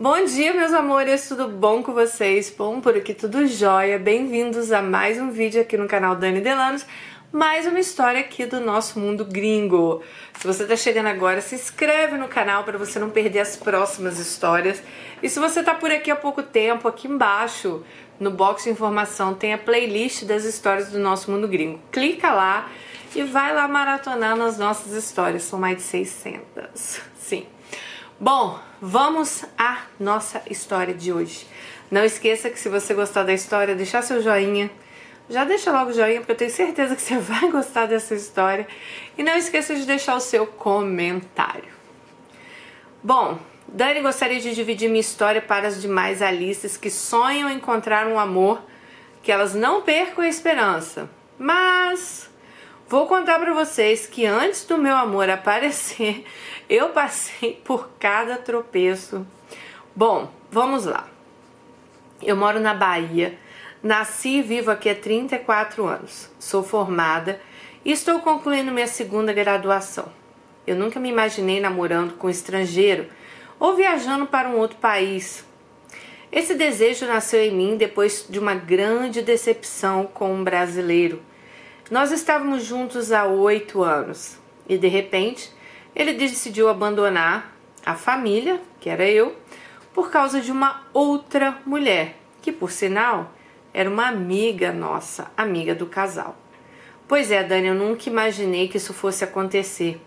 Bom 0.00 0.24
dia, 0.24 0.54
meus 0.54 0.72
amores, 0.72 1.28
tudo 1.28 1.46
bom 1.46 1.82
com 1.82 1.92
vocês? 1.92 2.50
Bom, 2.56 2.80
por 2.80 2.96
aqui 2.96 3.12
tudo 3.12 3.46
jóia. 3.46 3.98
Bem-vindos 3.98 4.72
a 4.72 4.80
mais 4.80 5.20
um 5.20 5.30
vídeo 5.30 5.60
aqui 5.60 5.76
no 5.76 5.86
canal 5.86 6.16
Dani 6.16 6.40
Delanos, 6.40 6.86
mais 7.30 7.66
uma 7.66 7.78
história 7.78 8.18
aqui 8.18 8.46
do 8.46 8.62
nosso 8.62 8.98
mundo 8.98 9.26
gringo. 9.26 10.02
Se 10.38 10.46
você 10.46 10.64
tá 10.64 10.74
chegando 10.74 11.08
agora, 11.08 11.42
se 11.42 11.54
inscreve 11.54 12.16
no 12.16 12.28
canal 12.28 12.64
para 12.64 12.78
você 12.78 12.98
não 12.98 13.10
perder 13.10 13.40
as 13.40 13.58
próximas 13.58 14.18
histórias. 14.18 14.82
E 15.22 15.28
se 15.28 15.38
você 15.38 15.62
tá 15.62 15.74
por 15.74 15.90
aqui 15.90 16.10
há 16.10 16.16
pouco 16.16 16.42
tempo, 16.42 16.88
aqui 16.88 17.06
embaixo, 17.06 17.84
no 18.18 18.30
box 18.30 18.64
de 18.64 18.70
informação, 18.70 19.34
tem 19.34 19.52
a 19.52 19.58
playlist 19.58 20.24
das 20.24 20.44
histórias 20.44 20.88
do 20.88 20.98
nosso 20.98 21.30
mundo 21.30 21.46
gringo. 21.46 21.78
Clica 21.92 22.32
lá 22.32 22.70
e 23.14 23.22
vai 23.22 23.54
lá 23.54 23.68
maratonar 23.68 24.34
nas 24.34 24.56
nossas 24.56 24.94
histórias, 24.94 25.42
são 25.42 25.58
mais 25.58 25.76
de 25.76 25.82
600. 25.82 27.02
Sim. 27.18 27.46
Bom, 28.22 28.60
vamos 28.82 29.46
à 29.56 29.78
nossa 29.98 30.42
história 30.50 30.92
de 30.92 31.10
hoje. 31.10 31.46
Não 31.90 32.04
esqueça 32.04 32.50
que 32.50 32.58
se 32.58 32.68
você 32.68 32.92
gostar 32.92 33.22
da 33.22 33.32
história, 33.32 33.74
deixar 33.74 34.02
seu 34.02 34.20
joinha. 34.20 34.70
Já 35.30 35.46
deixa 35.46 35.72
logo 35.72 35.88
o 35.88 35.94
joinha, 35.94 36.20
porque 36.20 36.32
eu 36.32 36.36
tenho 36.36 36.50
certeza 36.50 36.94
que 36.94 37.00
você 37.00 37.16
vai 37.18 37.50
gostar 37.50 37.86
dessa 37.86 38.14
história. 38.14 38.68
E 39.16 39.22
não 39.22 39.34
esqueça 39.38 39.74
de 39.74 39.86
deixar 39.86 40.16
o 40.16 40.20
seu 40.20 40.46
comentário. 40.46 41.72
Bom, 43.02 43.38
Dani 43.66 44.02
gostaria 44.02 44.38
de 44.38 44.54
dividir 44.54 44.90
minha 44.90 45.00
história 45.00 45.40
para 45.40 45.68
as 45.68 45.80
demais 45.80 46.20
Alices 46.20 46.76
que 46.76 46.90
sonham 46.90 47.48
encontrar 47.48 48.06
um 48.06 48.18
amor, 48.18 48.60
que 49.22 49.32
elas 49.32 49.54
não 49.54 49.80
percam 49.80 50.22
a 50.22 50.28
esperança. 50.28 51.08
Mas 51.38 52.29
Vou 52.90 53.06
contar 53.06 53.38
para 53.38 53.54
vocês 53.54 54.04
que 54.04 54.26
antes 54.26 54.64
do 54.64 54.76
meu 54.76 54.96
amor 54.96 55.30
aparecer, 55.30 56.24
eu 56.68 56.88
passei 56.88 57.52
por 57.64 57.88
cada 58.00 58.36
tropeço. 58.36 59.24
Bom, 59.94 60.28
vamos 60.50 60.86
lá. 60.86 61.08
Eu 62.20 62.34
moro 62.34 62.58
na 62.58 62.74
Bahia, 62.74 63.38
nasci 63.80 64.38
e 64.38 64.42
vivo 64.42 64.72
aqui 64.72 64.90
há 64.90 64.94
34 64.96 65.86
anos. 65.86 66.28
Sou 66.40 66.64
formada 66.64 67.40
e 67.84 67.92
estou 67.92 68.18
concluindo 68.18 68.72
minha 68.72 68.88
segunda 68.88 69.32
graduação. 69.32 70.08
Eu 70.66 70.74
nunca 70.74 70.98
me 70.98 71.10
imaginei 71.10 71.60
namorando 71.60 72.14
com 72.14 72.26
um 72.26 72.30
estrangeiro 72.30 73.06
ou 73.60 73.76
viajando 73.76 74.26
para 74.26 74.48
um 74.48 74.56
outro 74.56 74.78
país. 74.78 75.44
Esse 76.32 76.56
desejo 76.56 77.06
nasceu 77.06 77.40
em 77.40 77.54
mim 77.54 77.76
depois 77.76 78.26
de 78.28 78.40
uma 78.40 78.56
grande 78.56 79.22
decepção 79.22 80.08
com 80.12 80.34
um 80.34 80.42
brasileiro 80.42 81.22
nós 81.90 82.12
estávamos 82.12 82.64
juntos 82.64 83.10
há 83.10 83.26
oito 83.26 83.82
anos 83.82 84.38
e 84.68 84.78
de 84.78 84.86
repente 84.86 85.52
ele 85.94 86.12
decidiu 86.12 86.68
abandonar 86.68 87.52
a 87.84 87.96
família, 87.96 88.60
que 88.78 88.88
era 88.88 89.08
eu, 89.08 89.34
por 89.92 90.08
causa 90.08 90.40
de 90.40 90.52
uma 90.52 90.86
outra 90.94 91.58
mulher, 91.66 92.16
que 92.40 92.52
por 92.52 92.70
sinal 92.70 93.32
era 93.74 93.90
uma 93.90 94.06
amiga 94.06 94.72
nossa, 94.72 95.32
amiga 95.36 95.74
do 95.74 95.86
casal. 95.86 96.36
Pois 97.08 97.32
é, 97.32 97.42
Dani, 97.42 97.66
eu 97.66 97.74
nunca 97.74 98.08
imaginei 98.08 98.68
que 98.68 98.76
isso 98.76 98.94
fosse 98.94 99.24
acontecer. 99.24 100.00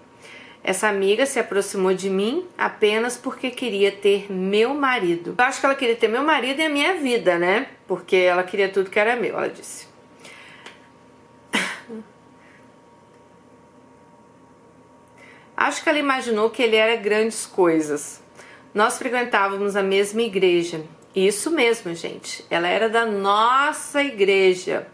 Essa 0.64 0.88
amiga 0.88 1.26
se 1.26 1.38
aproximou 1.38 1.94
de 1.94 2.10
mim 2.10 2.46
apenas 2.58 3.18
porque 3.18 3.52
queria 3.52 3.92
ter 3.92 4.32
meu 4.32 4.74
marido. 4.74 5.36
Eu 5.38 5.44
acho 5.44 5.60
que 5.60 5.66
ela 5.66 5.76
queria 5.76 5.98
ter 5.98 6.08
meu 6.08 6.24
marido 6.24 6.62
e 6.62 6.64
a 6.64 6.70
minha 6.70 6.94
vida, 6.94 7.38
né? 7.38 7.68
Porque 7.86 8.16
ela 8.16 8.44
queria 8.44 8.70
tudo 8.70 8.90
que 8.90 8.98
era 8.98 9.18
meu, 9.18 9.38
ela 9.38 9.50
disse. 9.50 9.93
Acho 15.56 15.84
que 15.84 15.90
ela 15.90 16.00
imaginou 16.00 16.50
que 16.50 16.62
ele 16.62 16.76
era 16.76 16.96
grandes 16.96 17.46
coisas. 17.46 18.22
Nós 18.74 18.98
frequentávamos 18.98 19.76
a 19.76 19.84
mesma 19.84 20.22
igreja. 20.22 20.84
Isso 21.16 21.52
mesmo, 21.52 21.94
gente. 21.94 22.44
Ela 22.50 22.68
era 22.68 22.90
da 22.90 23.06
nossa 23.06 24.04
igreja. 24.04 24.88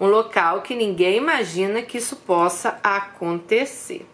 Um 0.00 0.06
local 0.06 0.62
que 0.62 0.74
ninguém 0.74 1.16
imagina 1.16 1.82
que 1.82 1.98
isso 1.98 2.16
possa 2.16 2.78
acontecer. 2.84 4.06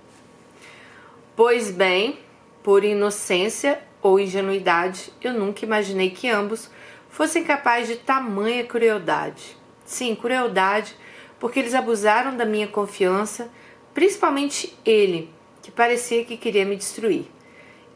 Pois 1.37 1.71
bem, 1.71 2.19
por 2.63 2.85
inocência 2.85 3.83
ou 4.01 4.19
ingenuidade, 4.19 5.13
eu 5.23 5.33
nunca 5.35 5.65
imaginei 5.65 6.11
que 6.11 6.29
ambos 6.29 6.71
fossem 7.11 7.45
capazes 7.45 7.89
de 7.89 7.97
tamanha 7.97 8.65
crueldade. 8.65 9.57
Sim, 9.85 10.15
crueldade, 10.15 10.97
porque 11.39 11.59
eles 11.59 11.75
abusaram 11.75 12.37
da 12.37 12.47
minha 12.47 12.67
confiança, 12.67 13.51
principalmente 13.93 14.77
ele 14.87 15.31
que 15.63 15.71
parecia 15.71 16.25
que 16.25 16.37
queria 16.37 16.65
me 16.65 16.77
destruir. 16.77 17.27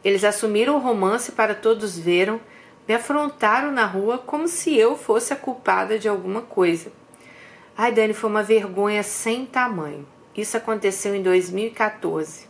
Eles 0.03 0.23
assumiram 0.23 0.75
o 0.75 0.79
romance 0.79 1.33
para 1.33 1.53
todos 1.53 1.99
veram, 1.99 2.39
me 2.87 2.93
afrontaram 2.93 3.71
na 3.71 3.85
rua 3.85 4.17
como 4.17 4.47
se 4.47 4.75
eu 4.77 4.97
fosse 4.97 5.33
a 5.33 5.35
culpada 5.35 5.99
de 5.99 6.07
alguma 6.07 6.41
coisa. 6.41 6.91
Ai, 7.77 7.91
Dani, 7.91 8.13
foi 8.13 8.29
uma 8.29 8.41
vergonha 8.41 9.03
sem 9.03 9.45
tamanho. 9.45 10.07
Isso 10.35 10.55
aconteceu 10.55 11.13
em 11.13 11.21
2014. 11.21 12.47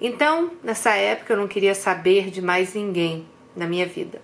Então, 0.00 0.50
nessa 0.62 0.90
época, 0.90 1.32
eu 1.32 1.36
não 1.36 1.46
queria 1.46 1.74
saber 1.74 2.30
de 2.30 2.42
mais 2.42 2.74
ninguém 2.74 3.26
na 3.54 3.66
minha 3.66 3.86
vida. 3.86 4.20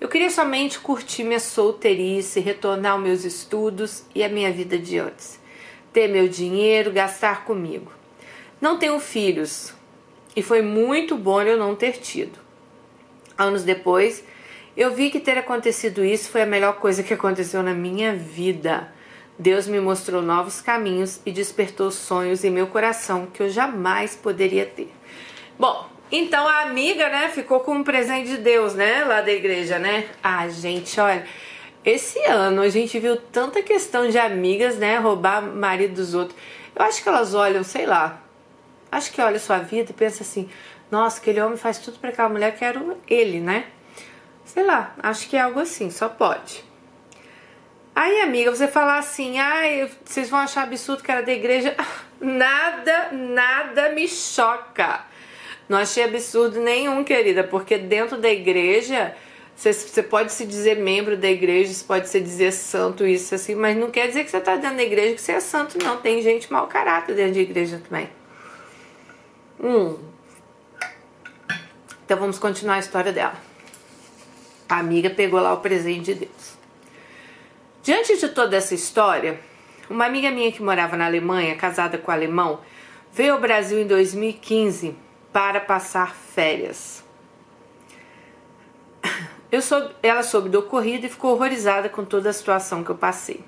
Eu 0.00 0.08
queria 0.08 0.30
somente 0.30 0.78
curtir 0.78 1.24
minha 1.24 1.40
solteirice, 1.40 2.38
retornar 2.38 2.92
aos 2.92 3.02
meus 3.02 3.24
estudos 3.24 4.04
e 4.14 4.22
a 4.22 4.28
minha 4.28 4.52
vida 4.52 4.78
de 4.78 4.98
antes. 4.98 5.40
Ter 5.92 6.06
meu 6.06 6.28
dinheiro, 6.28 6.92
gastar 6.92 7.44
comigo. 7.44 7.97
Não 8.60 8.78
tenho 8.78 8.98
filhos 8.98 9.72
e 10.34 10.42
foi 10.42 10.62
muito 10.62 11.16
bom 11.16 11.40
eu 11.42 11.56
não 11.56 11.74
ter 11.74 11.92
tido. 11.98 12.38
Anos 13.36 13.62
depois, 13.62 14.24
eu 14.76 14.94
vi 14.94 15.10
que 15.10 15.20
ter 15.20 15.38
acontecido 15.38 16.04
isso 16.04 16.30
foi 16.30 16.42
a 16.42 16.46
melhor 16.46 16.74
coisa 16.74 17.02
que 17.02 17.14
aconteceu 17.14 17.62
na 17.62 17.74
minha 17.74 18.14
vida. 18.14 18.92
Deus 19.38 19.68
me 19.68 19.80
mostrou 19.80 20.20
novos 20.20 20.60
caminhos 20.60 21.20
e 21.24 21.30
despertou 21.30 21.92
sonhos 21.92 22.42
em 22.42 22.50
meu 22.50 22.66
coração 22.66 23.26
que 23.26 23.40
eu 23.40 23.48
jamais 23.48 24.16
poderia 24.16 24.66
ter. 24.66 24.92
Bom, 25.56 25.88
então 26.10 26.46
a 26.46 26.62
amiga, 26.62 27.08
né, 27.08 27.28
ficou 27.28 27.60
com 27.60 27.74
um 27.74 27.84
presente 27.84 28.30
de 28.30 28.38
Deus, 28.38 28.74
né, 28.74 29.04
lá 29.04 29.20
da 29.20 29.30
igreja, 29.30 29.78
né? 29.78 30.06
Ah, 30.22 30.48
gente, 30.48 30.98
olha, 30.98 31.24
esse 31.84 32.18
ano 32.24 32.62
a 32.62 32.68
gente 32.68 32.98
viu 32.98 33.16
tanta 33.16 33.62
questão 33.62 34.08
de 34.08 34.18
amigas, 34.18 34.76
né, 34.76 34.98
roubar 34.98 35.42
marido 35.42 35.94
dos 35.94 36.14
outros. 36.14 36.36
Eu 36.74 36.84
acho 36.84 37.02
que 37.02 37.08
elas 37.08 37.34
olham, 37.34 37.62
sei 37.62 37.86
lá, 37.86 38.22
Acho 38.90 39.12
que 39.12 39.20
olha 39.20 39.38
sua 39.38 39.58
vida 39.58 39.90
e 39.90 39.94
pensa 39.94 40.22
assim: 40.22 40.48
nossa, 40.90 41.20
aquele 41.20 41.40
homem 41.40 41.56
faz 41.56 41.78
tudo 41.78 41.98
para 41.98 42.10
aquela 42.10 42.28
mulher, 42.28 42.56
quero 42.56 42.96
ele, 43.06 43.40
né? 43.40 43.66
Sei 44.44 44.64
lá, 44.64 44.94
acho 45.02 45.28
que 45.28 45.36
é 45.36 45.40
algo 45.40 45.60
assim, 45.60 45.90
só 45.90 46.08
pode. 46.08 46.64
Aí, 47.94 48.20
amiga, 48.20 48.54
você 48.54 48.68
falar 48.68 48.98
assim, 48.98 49.38
ai, 49.38 49.90
vocês 50.04 50.30
vão 50.30 50.38
achar 50.38 50.62
absurdo 50.62 51.02
que 51.02 51.10
era 51.10 51.22
da 51.22 51.32
igreja. 51.32 51.76
Nada, 52.20 53.10
nada 53.12 53.90
me 53.90 54.08
choca. 54.08 55.04
Não 55.68 55.78
achei 55.78 56.02
absurdo 56.02 56.58
nenhum, 56.58 57.04
querida, 57.04 57.44
porque 57.44 57.78
dentro 57.78 58.16
da 58.16 58.28
igreja 58.28 59.14
você, 59.54 60.02
pode 60.02 60.32
se 60.32 60.46
dizer 60.46 60.76
membro 60.76 61.16
da 61.16 61.28
igreja, 61.28 61.72
você 61.72 61.84
pode 61.84 62.08
se 62.08 62.20
dizer 62.20 62.52
santo, 62.52 63.06
isso 63.06 63.34
assim, 63.34 63.54
mas 63.54 63.76
não 63.76 63.90
quer 63.90 64.08
dizer 64.08 64.24
que 64.24 64.30
você 64.30 64.38
está 64.38 64.56
dentro 64.56 64.76
da 64.76 64.82
igreja 64.82 65.14
que 65.14 65.20
você 65.20 65.32
é 65.32 65.40
santo, 65.40 65.78
não. 65.82 65.96
Tem 65.98 66.22
gente 66.22 66.52
mau 66.52 66.66
caráter 66.66 67.14
dentro 67.14 67.34
da 67.34 67.40
igreja 67.40 67.80
também. 67.88 68.08
Hum. 69.60 69.98
Então 72.04 72.18
vamos 72.18 72.38
continuar 72.38 72.74
a 72.74 72.78
história 72.78 73.12
dela. 73.12 73.34
A 74.68 74.78
amiga 74.78 75.10
pegou 75.10 75.40
lá 75.40 75.52
o 75.52 75.60
presente 75.60 76.06
de 76.06 76.14
Deus. 76.14 76.58
Diante 77.82 78.16
de 78.18 78.28
toda 78.28 78.56
essa 78.56 78.74
história, 78.74 79.40
uma 79.90 80.06
amiga 80.06 80.30
minha 80.30 80.52
que 80.52 80.62
morava 80.62 80.96
na 80.96 81.06
Alemanha, 81.06 81.56
casada 81.56 81.98
com 81.98 82.10
um 82.10 82.14
alemão, 82.14 82.60
veio 83.12 83.32
ao 83.32 83.40
Brasil 83.40 83.80
em 83.80 83.86
2015 83.86 84.94
para 85.32 85.60
passar 85.60 86.14
férias. 86.14 87.04
Soube, 89.62 89.94
ela 90.02 90.22
soube 90.22 90.50
do 90.50 90.58
ocorrido 90.58 91.06
e 91.06 91.08
ficou 91.08 91.32
horrorizada 91.32 91.88
com 91.88 92.04
toda 92.04 92.28
a 92.28 92.32
situação 92.32 92.84
que 92.84 92.90
eu 92.90 92.94
passei. 92.94 93.42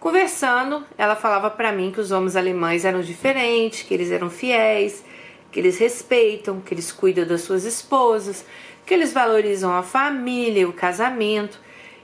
Conversando, 0.00 0.84
ela 0.96 1.14
falava 1.14 1.50
para 1.50 1.70
mim 1.70 1.92
que 1.92 2.00
os 2.00 2.10
homens 2.10 2.34
alemães 2.36 2.86
eram 2.86 3.02
diferentes, 3.02 3.82
que 3.82 3.92
eles 3.92 4.10
eram 4.10 4.30
fiéis, 4.30 5.04
que 5.50 5.58
eles 5.58 5.78
respeitam, 5.78 6.60
que 6.60 6.74
eles 6.74 6.92
cuidam 6.92 7.26
das 7.26 7.42
suas 7.42 7.64
esposas, 7.64 8.44
que 8.86 8.94
eles 8.94 9.12
valorizam 9.12 9.72
a 9.72 9.82
família, 9.82 10.68
o 10.68 10.72
casamento. 10.72 11.60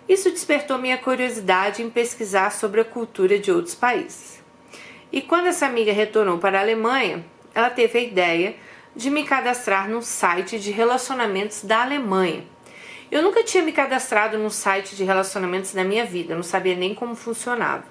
Isso 0.09 0.31
despertou 0.31 0.79
minha 0.79 0.99
curiosidade 0.99 1.83
em 1.83 1.91
pesquisar 1.91 2.51
sobre 2.53 2.81
a 2.81 2.85
cultura 2.85 3.39
de 3.39 3.51
outros 3.51 3.75
países. 3.75 4.43
E 5.11 5.21
quando 5.21 5.47
essa 5.47 5.67
amiga 5.67 5.93
retornou 5.93 6.39
para 6.39 6.59
a 6.59 6.63
Alemanha, 6.63 7.25
ela 7.55 7.71
teve 7.71 7.99
a 7.99 8.03
ideia 8.03 8.57
de 8.95 9.11
me 9.11 9.25
cadastrar 9.25 9.89
num 9.89 10.03
site 10.03 10.59
de 10.59 10.71
relacionamentos 10.71 11.63
da 11.63 11.83
Alemanha. 11.83 12.45
Eu 13.11 13.23
nunca 13.23 13.45
tinha 13.45 13.63
me 13.63 13.73
cadastrado 13.73 14.37
num 14.37 14.51
site 14.51 14.97
de 14.97 15.05
relacionamentos 15.05 15.73
na 15.75 15.85
minha 15.85 16.05
vida, 16.05 16.35
não 16.35 16.43
sabia 16.43 16.75
nem 16.75 16.95
como 16.95 17.15
funcionava. 17.15 17.85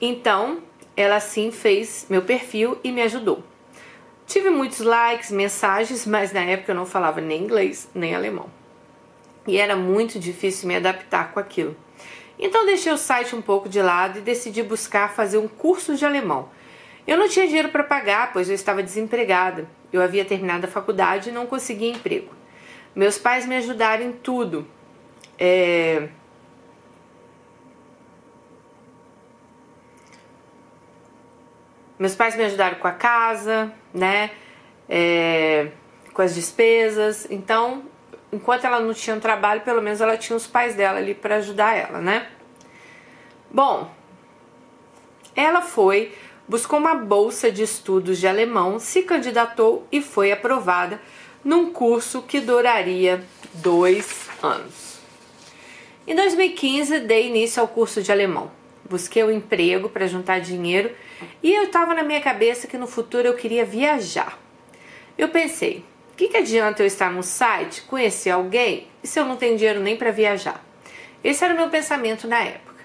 Então, 0.00 0.62
ela 1.00 1.20
sim 1.20 1.52
fez 1.52 2.06
meu 2.10 2.22
perfil 2.22 2.76
e 2.82 2.90
me 2.90 3.00
ajudou. 3.02 3.44
Tive 4.26 4.50
muitos 4.50 4.80
likes, 4.80 5.30
mensagens, 5.30 6.04
mas 6.10 6.32
na 6.32 6.40
época 6.40 6.72
eu 6.72 6.76
não 6.76 6.84
falava 6.84 7.20
nem 7.20 7.44
inglês 7.44 7.88
nem 7.94 8.16
alemão. 8.16 8.50
E 9.46 9.58
era 9.58 9.76
muito 9.76 10.18
difícil 10.18 10.66
me 10.66 10.74
adaptar 10.74 11.32
com 11.32 11.38
aquilo. 11.38 11.76
Então 12.36 12.66
deixei 12.66 12.92
o 12.92 12.98
site 12.98 13.36
um 13.36 13.40
pouco 13.40 13.68
de 13.68 13.80
lado 13.80 14.18
e 14.18 14.22
decidi 14.22 14.60
buscar 14.60 15.14
fazer 15.14 15.38
um 15.38 15.46
curso 15.46 15.94
de 15.94 16.04
alemão. 16.04 16.48
Eu 17.06 17.16
não 17.16 17.28
tinha 17.28 17.46
dinheiro 17.46 17.68
para 17.68 17.84
pagar, 17.84 18.32
pois 18.32 18.48
eu 18.48 18.54
estava 18.56 18.82
desempregada. 18.82 19.68
Eu 19.92 20.02
havia 20.02 20.24
terminado 20.24 20.66
a 20.66 20.68
faculdade 20.68 21.28
e 21.28 21.32
não 21.32 21.46
conseguia 21.46 21.90
emprego. 21.90 22.34
Meus 22.94 23.18
pais 23.18 23.46
me 23.46 23.56
ajudaram 23.56 24.04
em 24.04 24.12
tudo. 24.12 24.66
É... 25.38 26.08
Meus 31.98 32.14
pais 32.14 32.36
me 32.36 32.44
ajudaram 32.44 32.76
com 32.78 32.86
a 32.86 32.92
casa, 32.92 33.72
né? 33.92 34.30
É... 34.88 35.68
Com 36.12 36.22
as 36.22 36.34
despesas. 36.34 37.26
Então, 37.30 37.82
enquanto 38.32 38.64
ela 38.64 38.80
não 38.80 38.94
tinha 38.94 39.16
um 39.16 39.20
trabalho, 39.20 39.62
pelo 39.62 39.82
menos 39.82 40.00
ela 40.00 40.16
tinha 40.16 40.36
os 40.36 40.46
pais 40.46 40.74
dela 40.74 40.98
ali 40.98 41.14
para 41.14 41.36
ajudar 41.36 41.76
ela, 41.76 42.00
né? 42.00 42.28
Bom, 43.50 43.90
ela 45.34 45.62
foi, 45.62 46.12
buscou 46.46 46.78
uma 46.78 46.94
bolsa 46.94 47.50
de 47.50 47.62
estudos 47.62 48.18
de 48.18 48.26
alemão, 48.26 48.78
se 48.78 49.02
candidatou 49.02 49.86
e 49.90 50.02
foi 50.02 50.30
aprovada 50.32 51.00
num 51.44 51.72
curso 51.72 52.22
que 52.22 52.40
duraria 52.40 53.24
dois 53.54 54.28
anos. 54.42 54.98
Em 56.06 56.14
2015, 56.14 57.00
dei 57.00 57.28
início 57.28 57.60
ao 57.60 57.68
curso 57.68 58.02
de 58.02 58.10
alemão. 58.10 58.50
Busquei 58.88 59.22
um 59.22 59.30
emprego 59.30 59.88
para 59.88 60.06
juntar 60.06 60.40
dinheiro 60.40 60.90
e 61.42 61.52
eu 61.54 61.64
estava 61.64 61.94
na 61.94 62.02
minha 62.02 62.20
cabeça 62.20 62.66
que 62.66 62.78
no 62.78 62.86
futuro 62.86 63.26
eu 63.26 63.34
queria 63.34 63.64
viajar. 63.64 64.38
Eu 65.16 65.28
pensei, 65.28 65.84
o 66.12 66.16
que, 66.16 66.28
que 66.28 66.36
adianta 66.36 66.82
eu 66.82 66.86
estar 66.86 67.10
no 67.10 67.22
site, 67.22 67.82
conhecer 67.82 68.30
alguém, 68.30 68.88
se 69.02 69.18
eu 69.18 69.24
não 69.24 69.36
tenho 69.36 69.56
dinheiro 69.56 69.80
nem 69.80 69.96
para 69.96 70.10
viajar? 70.10 70.64
Esse 71.22 71.44
era 71.44 71.54
o 71.54 71.56
meu 71.56 71.68
pensamento 71.68 72.28
na 72.28 72.40
época. 72.40 72.84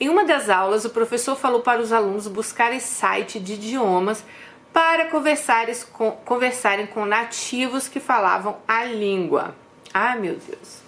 Em 0.00 0.08
uma 0.08 0.24
das 0.24 0.48
aulas, 0.48 0.84
o 0.84 0.90
professor 0.90 1.36
falou 1.36 1.60
para 1.60 1.80
os 1.80 1.92
alunos 1.92 2.28
buscarem 2.28 2.78
site 2.78 3.40
de 3.40 3.54
idiomas 3.54 4.24
para 4.72 5.06
conversarem 5.06 5.74
com, 5.92 6.12
conversarem 6.12 6.86
com 6.86 7.04
nativos 7.04 7.88
que 7.88 7.98
falavam 7.98 8.58
a 8.66 8.84
língua. 8.84 9.54
Ah, 9.92 10.14
meu 10.14 10.36
Deus. 10.36 10.82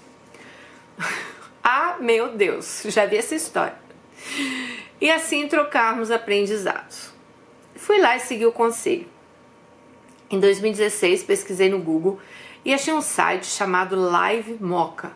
ah, 1.64 1.96
meu 1.98 2.28
Deus. 2.28 2.82
Já 2.86 3.06
vi 3.06 3.16
essa 3.16 3.34
história. 3.34 3.89
E 5.00 5.11
assim 5.11 5.49
trocarmos 5.49 6.11
aprendizados. 6.11 7.11
Fui 7.75 7.99
lá 7.99 8.17
e 8.17 8.20
segui 8.20 8.46
o 8.46 8.52
conselho. 8.52 9.08
Em 10.31 10.38
2016, 10.38 11.25
pesquisei 11.25 11.69
no 11.69 11.81
Google 11.81 12.20
e 12.64 12.75
achei 12.75 12.93
um 12.93 13.00
site 13.00 13.46
chamado 13.46 13.96
Live 13.96 14.58
Mocha, 14.61 15.12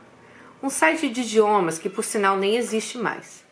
um 0.63 0.71
site 0.71 1.09
de 1.09 1.21
idiomas 1.21 1.79
que, 1.79 1.91
por 1.91 2.03
sinal, 2.03 2.37
nem 2.37 2.57
existe 2.57 2.97
mais. 2.99 3.45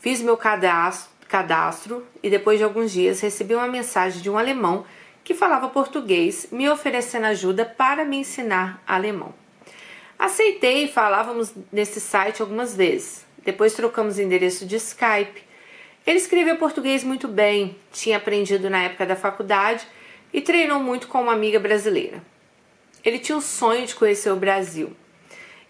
Fiz 0.00 0.20
meu 0.20 0.36
cadastro, 0.36 1.10
cadastro 1.28 2.06
e 2.22 2.30
depois 2.30 2.58
de 2.58 2.64
alguns 2.64 2.90
dias 2.90 3.20
recebi 3.20 3.54
uma 3.54 3.68
mensagem 3.68 4.22
de 4.22 4.30
um 4.30 4.38
alemão 4.38 4.84
que 5.22 5.34
falava 5.34 5.68
português 5.68 6.48
me 6.50 6.68
oferecendo 6.68 7.26
ajuda 7.26 7.64
para 7.64 8.04
me 8.04 8.18
ensinar 8.18 8.82
alemão. 8.86 9.34
Aceitei 10.18 10.84
e 10.84 10.88
falávamos 10.88 11.52
nesse 11.72 12.00
site 12.00 12.40
algumas 12.40 12.76
vezes. 12.76 13.23
Depois 13.44 13.74
trocamos 13.74 14.18
endereço 14.18 14.66
de 14.66 14.76
Skype. 14.76 15.42
Ele 16.06 16.18
escrevia 16.18 16.56
português 16.56 17.04
muito 17.04 17.28
bem, 17.28 17.76
tinha 17.92 18.16
aprendido 18.16 18.68
na 18.70 18.82
época 18.82 19.06
da 19.06 19.16
faculdade 19.16 19.86
e 20.32 20.40
treinou 20.40 20.80
muito 20.80 21.08
com 21.08 21.22
uma 21.22 21.32
amiga 21.32 21.58
brasileira. 21.58 22.22
Ele 23.04 23.18
tinha 23.18 23.36
o 23.36 23.42
sonho 23.42 23.86
de 23.86 23.94
conhecer 23.94 24.30
o 24.30 24.36
Brasil 24.36 24.94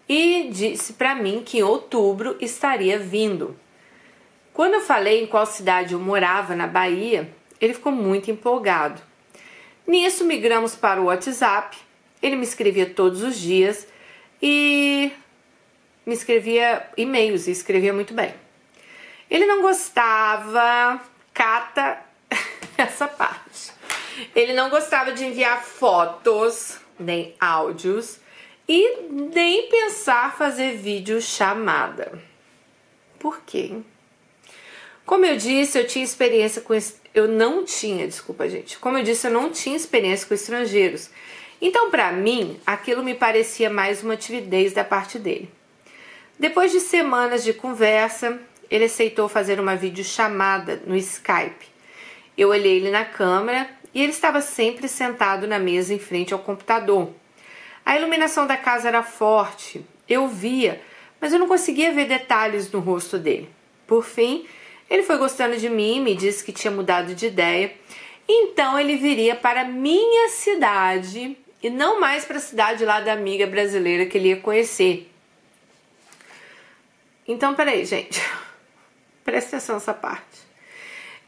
e 0.08 0.48
disse 0.52 0.92
para 0.94 1.14
mim 1.14 1.42
que 1.44 1.58
em 1.58 1.62
outubro 1.62 2.36
estaria 2.40 2.98
vindo. 2.98 3.56
Quando 4.52 4.74
eu 4.74 4.80
falei 4.80 5.22
em 5.22 5.26
qual 5.26 5.46
cidade 5.46 5.94
eu 5.94 6.00
morava 6.00 6.54
na 6.54 6.66
Bahia, 6.66 7.28
ele 7.60 7.74
ficou 7.74 7.90
muito 7.90 8.30
empolgado. 8.30 9.02
Nisso 9.86 10.24
migramos 10.24 10.74
para 10.74 11.00
o 11.00 11.06
WhatsApp. 11.06 11.76
Ele 12.22 12.36
me 12.36 12.44
escrevia 12.44 12.86
todos 12.86 13.22
os 13.22 13.38
dias 13.38 13.86
e 14.40 15.12
me 16.06 16.14
escrevia 16.14 16.88
e-mails 16.96 17.46
e 17.46 17.50
escrevia 17.50 17.92
muito 17.92 18.14
bem. 18.14 18.34
Ele 19.30 19.46
não 19.46 19.62
gostava, 19.62 21.00
cata 21.32 21.98
essa 22.76 23.08
parte. 23.08 23.72
Ele 24.34 24.52
não 24.52 24.70
gostava 24.70 25.12
de 25.12 25.24
enviar 25.24 25.62
fotos, 25.62 26.78
nem 26.98 27.34
áudios 27.40 28.20
e 28.68 29.08
nem 29.10 29.68
pensar 29.68 30.36
fazer 30.36 30.76
vídeo 30.76 31.20
chamada. 31.20 32.12
Por 33.18 33.40
quê? 33.40 33.78
Como 35.04 35.24
eu 35.24 35.36
disse, 35.36 35.78
eu 35.78 35.86
tinha 35.86 36.04
experiência 36.04 36.62
com 36.62 36.74
eu 37.14 37.28
não 37.28 37.64
tinha, 37.64 38.08
desculpa, 38.08 38.48
gente. 38.48 38.78
Como 38.78 38.98
eu 38.98 39.04
disse, 39.04 39.26
eu 39.26 39.30
não 39.30 39.50
tinha 39.50 39.76
experiência 39.76 40.26
com 40.26 40.34
estrangeiros. 40.34 41.10
Então, 41.60 41.90
para 41.90 42.10
mim, 42.10 42.58
aquilo 42.66 43.04
me 43.04 43.14
parecia 43.14 43.70
mais 43.70 44.02
uma 44.02 44.16
timidez 44.16 44.72
da 44.72 44.82
parte 44.82 45.18
dele. 45.18 45.48
Depois 46.38 46.72
de 46.72 46.80
semanas 46.80 47.44
de 47.44 47.52
conversa, 47.52 48.40
ele 48.70 48.84
aceitou 48.84 49.28
fazer 49.28 49.60
uma 49.60 49.76
videochamada 49.76 50.82
no 50.84 50.96
Skype. 50.96 51.66
Eu 52.36 52.48
olhei 52.48 52.78
ele 52.78 52.90
na 52.90 53.04
câmera 53.04 53.70
e 53.94 54.02
ele 54.02 54.10
estava 54.10 54.40
sempre 54.40 54.88
sentado 54.88 55.46
na 55.46 55.58
mesa 55.60 55.94
em 55.94 55.98
frente 55.98 56.34
ao 56.34 56.40
computador. 56.40 57.10
A 57.86 57.96
iluminação 57.96 58.46
da 58.46 58.56
casa 58.56 58.88
era 58.88 59.02
forte, 59.02 59.84
eu 60.08 60.26
via, 60.26 60.80
mas 61.20 61.32
eu 61.32 61.38
não 61.38 61.46
conseguia 61.46 61.92
ver 61.92 62.06
detalhes 62.06 62.70
no 62.72 62.80
rosto 62.80 63.16
dele. 63.16 63.48
Por 63.86 64.04
fim, 64.04 64.44
ele 64.90 65.04
foi 65.04 65.16
gostando 65.16 65.56
de 65.56 65.68
mim, 65.68 66.00
me 66.00 66.16
disse 66.16 66.42
que 66.42 66.52
tinha 66.52 66.70
mudado 66.70 67.14
de 67.14 67.26
ideia. 67.26 67.72
Então 68.28 68.78
ele 68.78 68.96
viria 68.96 69.36
para 69.36 69.64
minha 69.64 70.28
cidade 70.30 71.36
e 71.62 71.70
não 71.70 72.00
mais 72.00 72.24
para 72.24 72.38
a 72.38 72.40
cidade 72.40 72.84
lá 72.84 73.00
da 73.00 73.12
amiga 73.12 73.46
brasileira 73.46 74.06
que 74.06 74.18
ele 74.18 74.30
ia 74.30 74.36
conhecer. 74.38 75.13
Então, 77.26 77.54
peraí, 77.54 77.84
gente. 77.84 78.20
Presta 79.24 79.56
atenção 79.56 79.76
nessa 79.76 79.94
parte. 79.94 80.44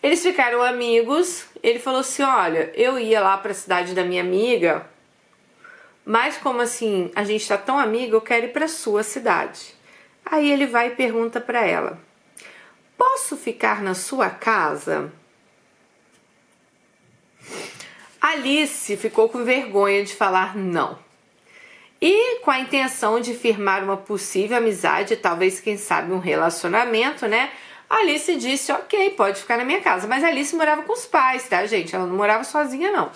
Eles 0.03 0.23
ficaram 0.23 0.63
amigos. 0.63 1.47
Ele 1.63 1.79
falou 1.79 2.01
assim: 2.01 2.23
Olha, 2.23 2.71
eu 2.75 2.99
ia 2.99 3.21
lá 3.21 3.37
para 3.39 3.53
a 3.53 3.55
cidade 3.55 3.95
da 3.95 4.05
minha 4.05 4.23
amiga, 4.23 4.87
mas 6.05 6.37
como 6.37 6.61
assim 6.61 7.11
a 7.15 7.25
gente 7.25 7.49
tá 7.49 7.59
tão 7.59 7.79
amigo, 7.79 8.15
eu 8.15 8.21
quero 8.21 8.47
ir 8.47 8.53
para 8.53 8.69
sua 8.69 9.03
cidade. 9.03 9.75
Aí 10.25 10.51
ele 10.51 10.67
vai 10.67 10.89
e 10.89 10.97
pergunta 10.97 11.41
para 11.41 11.67
ela: 11.67 11.99
Posso 12.97 13.37
ficar 13.37 13.83
na 13.83 13.95
sua 13.95 14.31
casa? 14.31 15.13
Alice 18.21 18.97
ficou 18.97 19.29
com 19.29 19.45
vergonha 19.45 20.05
de 20.05 20.15
falar 20.15 20.57
não. 20.57 21.06
E 22.01 22.41
com 22.41 22.51
a 22.51 22.61
intenção 22.61 23.21
de 23.21 23.35
firmar 23.35 23.83
uma 23.83 23.97
possível 23.97 24.59
amizade, 24.59 25.17
talvez, 25.17 25.61
quem 25.61 25.77
sabe, 25.77 26.13
um 26.13 26.19
relacionamento, 26.19 27.27
né? 27.27 27.51
Alice 27.89 28.35
disse: 28.37 28.73
Ok, 28.73 29.11
pode 29.11 29.41
ficar 29.41 29.57
na 29.57 29.65
minha 29.65 29.81
casa. 29.81 30.07
Mas 30.07 30.23
Alice 30.23 30.55
morava 30.55 30.83
com 30.83 30.93
os 30.93 31.07
pais, 31.07 31.49
tá, 31.49 31.65
gente? 31.67 31.95
Ela 31.95 32.07
não 32.07 32.17
morava 32.17 32.45
sozinha, 32.45 32.91
não. 32.91 33.11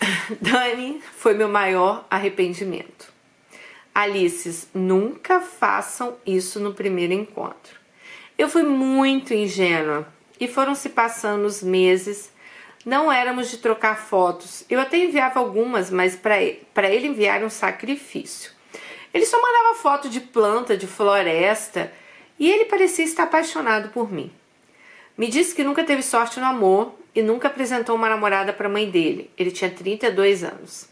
Dani 0.40 1.02
foi 1.16 1.34
meu 1.34 1.48
maior 1.48 2.04
arrependimento. 2.10 3.14
Alices, 3.94 4.68
nunca 4.74 5.40
façam 5.40 6.16
isso 6.26 6.60
no 6.60 6.74
primeiro 6.74 7.14
encontro. 7.14 7.76
Eu 8.36 8.48
fui 8.48 8.62
muito 8.62 9.32
ingênua 9.32 10.06
e 10.38 10.46
foram 10.46 10.74
se 10.74 10.90
passando 10.90 11.46
os 11.46 11.62
meses. 11.62 12.30
Não 12.86 13.10
éramos 13.10 13.50
de 13.50 13.58
trocar 13.58 13.98
fotos. 13.98 14.64
Eu 14.70 14.78
até 14.78 14.96
enviava 14.96 15.40
algumas, 15.40 15.90
mas 15.90 16.14
para 16.14 16.88
ele 16.88 17.08
enviar 17.08 17.42
um 17.42 17.50
sacrifício. 17.50 18.52
Ele 19.12 19.26
só 19.26 19.42
mandava 19.42 19.74
foto 19.74 20.08
de 20.08 20.20
planta, 20.20 20.76
de 20.76 20.86
floresta, 20.86 21.92
e 22.38 22.48
ele 22.48 22.66
parecia 22.66 23.04
estar 23.04 23.24
apaixonado 23.24 23.88
por 23.88 24.12
mim. 24.12 24.30
Me 25.18 25.26
disse 25.26 25.52
que 25.52 25.64
nunca 25.64 25.82
teve 25.82 26.00
sorte 26.00 26.38
no 26.38 26.46
amor 26.46 26.94
e 27.12 27.22
nunca 27.22 27.48
apresentou 27.48 27.96
uma 27.96 28.08
namorada 28.08 28.52
para 28.52 28.68
a 28.68 28.70
mãe 28.70 28.88
dele. 28.88 29.32
Ele 29.36 29.50
tinha 29.50 29.68
32 29.68 30.44
anos. 30.44 30.88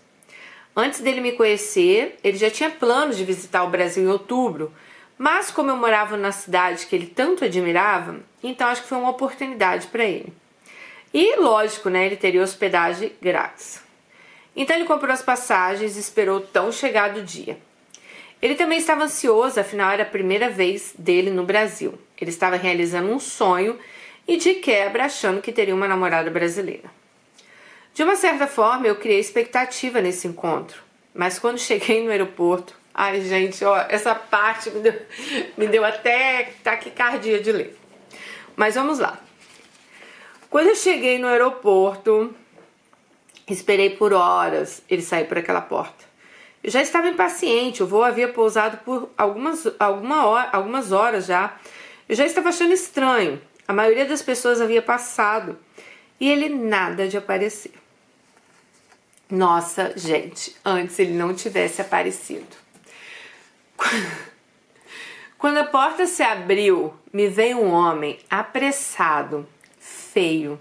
Antes 0.75 0.99
dele 0.99 1.21
me 1.21 1.31
conhecer, 1.31 2.19
ele 2.25 2.37
já 2.37 2.51
tinha 2.51 2.71
planos 2.71 3.17
de 3.17 3.25
visitar 3.25 3.63
o 3.63 3.71
Brasil 3.71 4.03
em 4.03 4.09
outubro, 4.09 4.73
mas 5.17 5.49
como 5.53 5.71
eu 5.71 5.77
morava 5.77 6.17
na 6.17 6.33
cidade 6.33 6.87
que 6.87 6.97
ele 6.97 7.07
tanto 7.07 7.45
admirava, 7.45 8.19
então 8.43 8.67
acho 8.67 8.83
que 8.83 8.89
foi 8.89 8.99
uma 8.99 9.11
oportunidade 9.11 9.87
para 9.87 10.05
ele. 10.05 10.33
E 11.15 11.37
lógico, 11.37 11.89
né, 11.89 12.07
ele 12.07 12.17
teria 12.17 12.43
hospedagem 12.43 13.13
grátis. 13.23 13.81
Então 14.57 14.75
ele 14.75 14.85
comprou 14.85 15.13
as 15.13 15.23
passagens 15.23 15.97
e 15.97 16.01
esperou 16.01 16.41
tão 16.41 16.73
chegado 16.73 17.19
o 17.19 17.23
dia. 17.23 17.57
Ele 18.43 18.57
também 18.57 18.79
estava 18.79 19.05
ansioso, 19.05 19.61
afinal 19.61 19.93
era 19.93 20.03
a 20.03 20.07
primeira 20.07 20.51
vez 20.51 20.93
dele 20.99 21.31
no 21.31 21.45
Brasil. 21.45 21.97
Ele 22.21 22.31
estava 22.31 22.57
realizando 22.57 23.13
um 23.13 23.21
sonho 23.21 23.79
e 24.27 24.37
de 24.37 24.55
quebra 24.55 25.05
achando 25.05 25.41
que 25.41 25.53
teria 25.53 25.75
uma 25.75 25.87
namorada 25.87 26.31
brasileira. 26.31 26.91
De 27.95 28.03
uma 28.03 28.17
certa 28.17 28.49
forma, 28.49 28.89
eu 28.89 28.97
criei 28.97 29.21
expectativa 29.21 30.01
nesse 30.01 30.27
encontro, 30.27 30.83
mas 31.15 31.39
quando 31.39 31.59
cheguei 31.63 32.03
no 32.03 32.11
aeroporto, 32.11 32.75
ai 32.93 33.21
gente, 33.21 33.65
ó, 33.65 33.87
essa 33.89 34.17
parte 34.17 34.69
me 34.71 34.81
deu, 34.81 34.95
me 35.57 35.69
deu 35.69 35.85
até 35.85 36.55
taquicardia 36.65 37.41
de 37.41 37.53
ler. 37.53 37.79
Mas 38.57 38.75
vamos 38.75 38.99
lá. 38.99 39.21
Quando 40.55 40.69
eu 40.69 40.77
cheguei 40.77 41.19
no 41.19 41.27
aeroporto, 41.27 42.33
esperei 43.51 43.91
por 43.91 44.13
horas 44.13 44.85
ele 44.89 45.03
sair 45.03 45.27
por 45.27 45.37
aquela 45.37 45.61
porta. 45.61 46.05
Eu 46.63 46.71
já 46.71 46.81
estava 46.81 47.09
impaciente, 47.09 47.83
o 47.83 47.89
voo 47.89 48.05
havia 48.05 48.29
pousado 48.29 48.77
por 48.85 49.11
algumas, 49.19 49.67
alguma 49.81 50.27
hora, 50.27 50.51
algumas 50.53 50.93
horas 50.93 51.27
já. 51.27 51.57
Eu 52.09 52.15
já 52.15 52.25
estava 52.25 52.51
achando 52.51 52.73
estranho. 52.73 53.43
A 53.67 53.73
maioria 53.73 54.05
das 54.05 54.23
pessoas 54.23 54.61
havia 54.61 54.81
passado 54.81 55.59
e 56.21 56.31
ele 56.31 56.49
nada 56.49 57.09
de 57.09 57.17
aparecer. 57.17 57.73
Nossa, 59.29 59.93
gente, 59.97 60.55
antes 60.65 60.97
ele 61.01 61.15
não 61.15 61.35
tivesse 61.35 61.81
aparecido. 61.81 62.57
Quando 65.37 65.59
a 65.59 65.65
porta 65.65 66.07
se 66.07 66.23
abriu, 66.23 66.95
me 67.13 67.27
veio 67.27 67.59
um 67.59 67.73
homem 67.73 68.21
apressado, 68.31 69.49
feio, 70.15 70.61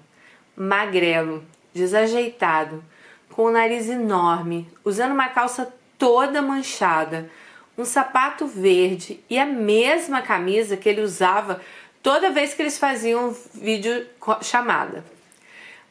magrelo, 0.57 1.45
desajeitado, 1.73 2.83
com 3.29 3.43
o 3.43 3.51
nariz 3.51 3.87
enorme, 3.87 4.67
usando 4.83 5.11
uma 5.11 5.29
calça 5.29 5.71
toda 5.97 6.41
manchada, 6.41 7.29
um 7.77 7.85
sapato 7.85 8.47
verde 8.47 9.23
e 9.29 9.37
a 9.37 9.45
mesma 9.45 10.23
camisa 10.23 10.75
que 10.75 10.89
ele 10.89 11.01
usava 11.01 11.61
toda 12.01 12.31
vez 12.31 12.53
que 12.53 12.63
eles 12.63 12.77
faziam 12.77 13.35
vídeo 13.53 14.07
chamada. 14.41 15.05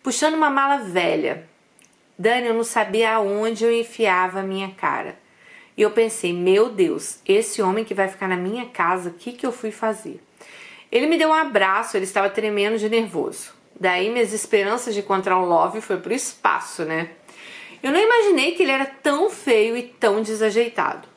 Puxando 0.02 0.35
uma 0.35 0.50
mala 0.50 0.78
velha, 0.78 1.49
Dani, 2.19 2.49
eu 2.49 2.54
não 2.54 2.64
sabia 2.64 3.14
aonde 3.14 3.64
eu 3.64 3.73
enfiava 3.73 4.40
a 4.40 4.45
minha 4.45 4.71
cara. 4.73 5.16
E 5.76 5.83
eu 5.83 5.90
pensei, 5.90 6.33
meu 6.33 6.69
Deus, 6.69 7.21
esse 7.26 7.62
homem 7.62 7.85
que 7.85 7.95
vai 7.95 8.09
ficar 8.09 8.28
na 8.28 8.37
minha 8.37 8.66
casa, 8.66 9.11
o 9.11 9.14
que, 9.14 9.33
que 9.33 9.47
eu 9.47 9.52
fui 9.52 9.71
fazer? 9.71 10.21
Ele 10.92 11.06
me 11.06 11.16
deu 11.16 11.30
um 11.30 11.34
abraço, 11.34 11.96
ele 11.96 12.04
estava 12.04 12.28
tremendo 12.28 12.76
de 12.76 12.87
nervoso. 12.87 13.54
Daí 13.80 14.11
minhas 14.11 14.34
esperanças 14.34 14.92
de 14.92 15.00
encontrar 15.00 15.38
um 15.38 15.46
love 15.46 15.80
foi 15.80 15.96
pro 15.96 16.12
espaço, 16.12 16.84
né? 16.84 17.08
Eu 17.82 17.90
não 17.90 17.99
imaginei 17.99 18.52
que 18.52 18.62
ele 18.62 18.72
era 18.72 18.84
tão 18.84 19.30
feio 19.30 19.75
e 19.75 19.84
tão 19.84 20.20
desajeitado. 20.20 21.08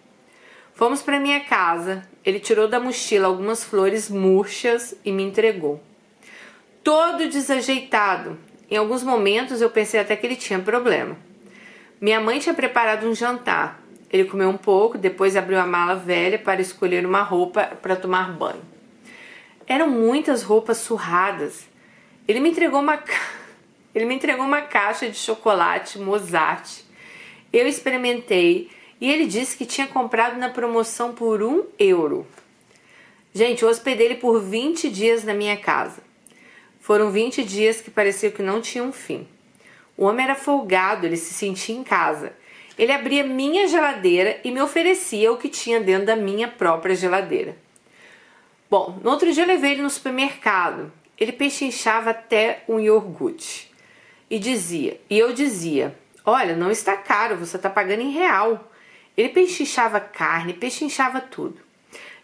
Fomos 0.73 1.01
para 1.01 1.19
minha 1.19 1.41
casa, 1.41 2.07
ele 2.23 2.39
tirou 2.39 2.69
da 2.69 2.79
mochila 2.79 3.27
algumas 3.27 3.65
flores 3.65 4.09
murchas 4.09 4.95
e 5.03 5.11
me 5.11 5.23
entregou. 5.23 5.83
Todo 6.81 7.27
desajeitado, 7.27 8.39
em 8.71 8.77
alguns 8.77 9.03
momentos 9.03 9.59
eu 9.59 9.69
pensei 9.69 9.99
até 9.99 10.15
que 10.15 10.25
ele 10.25 10.37
tinha 10.37 10.59
problema. 10.59 11.17
Minha 11.99 12.21
mãe 12.21 12.39
tinha 12.39 12.55
preparado 12.55 13.05
um 13.05 13.13
jantar. 13.13 13.81
Ele 14.09 14.23
comeu 14.23 14.47
um 14.49 14.57
pouco, 14.57 14.97
depois 14.97 15.35
abriu 15.35 15.59
a 15.59 15.67
mala 15.67 15.95
velha 15.95 16.39
para 16.39 16.61
escolher 16.61 17.05
uma 17.05 17.21
roupa 17.21 17.63
para 17.81 17.97
tomar 17.97 18.31
banho. 18.31 18.74
Eram 19.67 19.89
muitas 19.89 20.43
roupas 20.43 20.77
surradas. 20.77 21.67
Ele 22.27 22.39
me 22.39 22.49
entregou 22.49 22.79
uma 22.79 23.01
ele 23.93 24.05
me 24.05 24.15
entregou 24.15 24.45
uma 24.45 24.61
caixa 24.61 25.09
de 25.09 25.17
chocolate 25.17 25.97
Mozart. 25.97 26.81
Eu 27.51 27.67
experimentei 27.67 28.69
e 28.99 29.11
ele 29.11 29.25
disse 29.25 29.57
que 29.57 29.65
tinha 29.65 29.87
comprado 29.87 30.37
na 30.37 30.49
promoção 30.49 31.13
por 31.13 31.41
um 31.41 31.63
euro. 31.79 32.27
Gente, 33.33 33.63
eu 33.63 33.69
hospedei 33.69 34.07
ele 34.07 34.15
por 34.15 34.41
20 34.41 34.89
dias 34.89 35.23
na 35.23 35.33
minha 35.33 35.57
casa. 35.57 36.01
Foram 36.79 37.11
20 37.11 37.43
dias 37.43 37.81
que 37.81 37.89
parecia 37.89 38.31
que 38.31 38.43
não 38.43 38.61
tinham 38.61 38.91
fim. 38.91 39.27
O 39.97 40.05
homem 40.05 40.25
era 40.25 40.35
folgado, 40.35 41.05
ele 41.05 41.17
se 41.17 41.33
sentia 41.33 41.75
em 41.75 41.83
casa. 41.83 42.33
Ele 42.77 42.91
abria 42.91 43.23
minha 43.23 43.67
geladeira 43.67 44.39
e 44.43 44.51
me 44.51 44.61
oferecia 44.61 45.31
o 45.31 45.37
que 45.37 45.49
tinha 45.49 45.79
dentro 45.79 46.05
da 46.05 46.15
minha 46.15 46.47
própria 46.47 46.95
geladeira. 46.95 47.57
Bom, 48.69 48.99
no 49.03 49.11
outro 49.11 49.31
dia 49.31 49.43
eu 49.43 49.47
levei 49.47 49.73
ele 49.73 49.81
no 49.81 49.89
supermercado. 49.89 50.91
Ele 51.17 51.31
pechinchava 51.31 52.09
até 52.09 52.63
um 52.67 52.79
iogurte. 52.79 53.71
E 54.29 54.39
dizia, 54.39 54.99
e 55.09 55.17
eu 55.17 55.33
dizia: 55.33 55.95
Olha, 56.25 56.55
não 56.55 56.71
está 56.71 56.97
caro, 56.97 57.37
você 57.37 57.57
está 57.57 57.69
pagando 57.69 58.01
em 58.01 58.11
real. 58.11 58.71
Ele 59.15 59.29
pechinchava 59.29 59.99
carne, 59.99 60.53
pechinchava 60.53 61.21
tudo. 61.21 61.59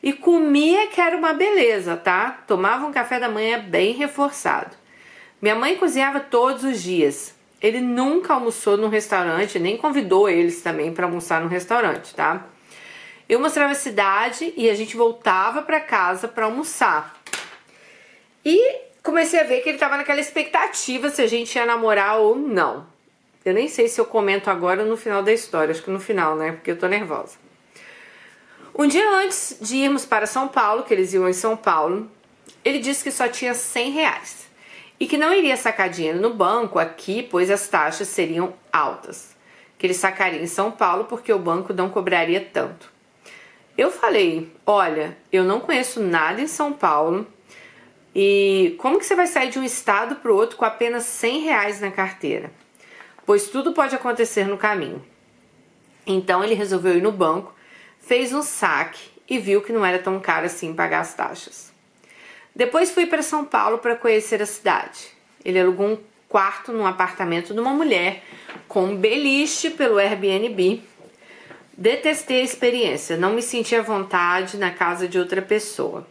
E 0.04 0.12
comia 0.12 0.88
que 0.88 1.00
era 1.00 1.16
uma 1.16 1.34
beleza, 1.34 1.96
tá? 1.96 2.44
Tomava 2.48 2.86
um 2.86 2.92
café 2.92 3.20
da 3.20 3.30
manhã 3.30 3.60
bem 3.60 3.94
reforçado. 3.94 4.76
Minha 5.40 5.56
mãe 5.56 5.76
cozinhava 5.78 6.20
todos 6.20 6.64
os 6.64 6.82
dias. 6.82 7.36
Ele 7.62 7.80
nunca 7.80 8.34
almoçou 8.34 8.76
num 8.76 8.90
restaurante, 8.90 9.60
nem 9.60 9.78
convidou 9.78 10.28
eles 10.28 10.62
também 10.62 10.92
para 10.92 11.06
almoçar 11.06 11.42
no 11.42 11.48
restaurante, 11.48 12.16
tá? 12.16 12.48
Eu 13.32 13.40
mostrava 13.40 13.72
a 13.72 13.76
cidade 13.76 14.54
e 14.58 14.70
a 14.70 14.76
gente 14.76 14.98
voltava 14.98 15.62
para 15.62 15.80
casa 15.80 16.28
para 16.28 16.44
almoçar. 16.44 17.18
E 18.44 18.82
comecei 19.02 19.40
a 19.40 19.46
ver 19.46 19.62
que 19.62 19.70
ele 19.70 19.78
estava 19.78 19.96
naquela 19.96 20.20
expectativa 20.20 21.10
se 21.10 21.22
a 21.22 21.28
gente 21.28 21.56
ia 21.56 21.66
namorar 21.66 22.20
ou 22.20 22.36
não. 22.36 22.86
Eu 23.46 23.54
nem 23.54 23.70
sei 23.70 23.88
se 23.88 24.02
eu 24.02 24.06
comento 24.06 24.50
agora 24.50 24.84
no 24.84 24.98
final 24.98 25.24
da 25.24 25.32
história, 25.32 25.72
acho 25.72 25.82
que 25.82 25.90
no 25.90 25.98
final, 25.98 26.36
né? 26.36 26.52
Porque 26.52 26.72
eu 26.72 26.78
tô 26.78 26.90
nervosa. 26.90 27.38
Um 28.78 28.86
dia 28.86 29.10
antes 29.10 29.58
de 29.62 29.78
irmos 29.78 30.06
para 30.06 30.26
São 30.28 30.50
Paulo, 30.50 30.84
que 30.84 30.94
eles 30.94 31.14
iam 31.14 31.30
em 31.30 31.32
São 31.32 31.56
Paulo, 31.56 32.12
ele 32.66 32.80
disse 32.80 33.02
que 33.02 33.12
só 33.12 33.30
tinha 33.30 33.54
100 33.54 33.92
reais 33.92 34.50
e 35.00 35.08
que 35.08 35.18
não 35.18 35.34
iria 35.34 35.56
sacar 35.56 35.90
dinheiro 35.90 36.20
no 36.20 36.34
banco 36.34 36.78
aqui, 36.78 37.24
pois 37.24 37.50
as 37.50 37.66
taxas 37.70 38.10
seriam 38.10 38.54
altas. 38.74 39.38
Que 39.78 39.88
ele 39.88 39.94
sacaria 39.94 40.42
em 40.42 40.48
São 40.48 40.70
Paulo 40.70 41.06
porque 41.06 41.32
o 41.32 41.40
banco 41.40 41.72
não 41.72 41.90
cobraria 41.90 42.42
tanto. 42.42 42.92
Eu 43.82 43.90
falei: 43.90 44.54
Olha, 44.64 45.18
eu 45.32 45.44
não 45.44 45.60
conheço 45.60 46.00
nada 46.00 46.40
em 46.40 46.46
São 46.46 46.72
Paulo 46.72 47.26
e 48.14 48.76
como 48.78 49.00
que 49.00 49.06
você 49.08 49.16
vai 49.16 49.26
sair 49.26 49.50
de 49.50 49.58
um 49.58 49.64
estado 49.64 50.18
para 50.18 50.32
o 50.32 50.36
outro 50.36 50.56
com 50.56 50.64
apenas 50.64 51.04
100 51.06 51.40
reais 51.40 51.82
na 51.82 51.90
carteira? 51.90 52.52
Pois 53.26 53.48
tudo 53.48 53.74
pode 53.74 53.96
acontecer 53.96 54.46
no 54.46 54.56
caminho. 54.56 55.04
Então 56.06 56.44
ele 56.44 56.54
resolveu 56.54 56.96
ir 56.96 57.02
no 57.02 57.12
banco 57.12 57.56
fez 58.00 58.32
um 58.32 58.44
saque 58.44 59.02
e 59.28 59.40
viu 59.40 59.64
que 59.64 59.74
não 59.74 59.84
era 59.84 59.98
tão 59.98 60.20
caro 60.20 60.46
assim 60.46 60.76
pagar 60.76 61.00
as 61.00 61.16
taxas. 61.16 61.74
Depois 62.56 62.92
fui 62.92 63.08
para 63.08 63.24
São 63.24 63.46
Paulo 63.46 63.80
para 63.80 63.96
conhecer 63.96 64.44
a 64.44 64.46
cidade. 64.46 65.08
Ele 65.44 65.60
alugou 65.60 65.88
um 65.88 65.98
quarto 66.30 66.72
num 66.72 66.86
apartamento 66.86 67.52
de 67.52 67.60
uma 67.60 67.74
mulher 67.74 68.24
com 68.68 68.84
um 68.86 68.96
beliche 68.96 69.72
pelo 69.72 69.98
Airbnb. 69.98 70.84
Detestei 71.82 72.42
a 72.42 72.44
experiência, 72.44 73.18
não 73.18 73.34
me 73.34 73.42
senti 73.42 73.76
à 73.76 73.82
vontade 73.82 74.56
na 74.56 74.70
casa 74.70 75.08
de 75.08 75.18
outra 75.18 75.42
pessoa. 75.42 76.06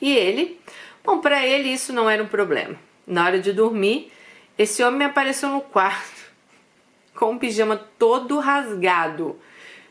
E 0.00 0.16
ele, 0.16 0.58
bom, 1.04 1.20
para 1.20 1.46
ele 1.46 1.68
isso 1.68 1.92
não 1.92 2.08
era 2.08 2.22
um 2.22 2.26
problema. 2.26 2.74
Na 3.06 3.26
hora 3.26 3.38
de 3.38 3.52
dormir, 3.52 4.10
esse 4.56 4.82
homem 4.82 5.00
me 5.00 5.04
apareceu 5.04 5.50
no 5.50 5.60
quarto 5.60 6.32
com 7.14 7.32
um 7.32 7.38
pijama 7.38 7.76
todo 7.98 8.38
rasgado 8.38 9.38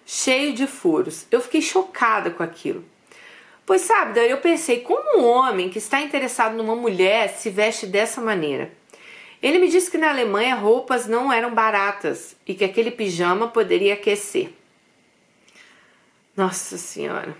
cheio 0.04 0.52
de 0.52 0.66
furos. 0.66 1.28
Eu 1.30 1.42
fiquei 1.42 1.62
chocada 1.62 2.32
com 2.32 2.42
aquilo. 2.42 2.84
Pois 3.68 3.82
sabe, 3.82 4.14
daí 4.14 4.32
eu 4.32 4.38
pensei, 4.38 4.80
como 4.80 5.20
um 5.20 5.26
homem 5.28 5.70
que 5.70 5.78
está 5.78 6.02
interessado 6.02 6.56
numa 6.56 6.76
mulher 6.76 7.30
se 7.30 7.52
veste 7.52 7.86
dessa 7.86 8.20
maneira? 8.20 8.72
Ele 9.44 9.60
me 9.60 9.70
disse 9.70 9.92
que 9.92 9.98
na 10.00 10.10
Alemanha 10.10 10.56
roupas 10.56 11.06
não 11.06 11.32
eram 11.32 11.54
baratas 11.54 12.36
e 12.48 12.56
que 12.56 12.66
aquele 12.66 12.90
pijama 12.90 13.48
poderia 13.48 13.94
aquecer. 13.94 14.58
Nossa 16.40 16.78
Senhora. 16.78 17.36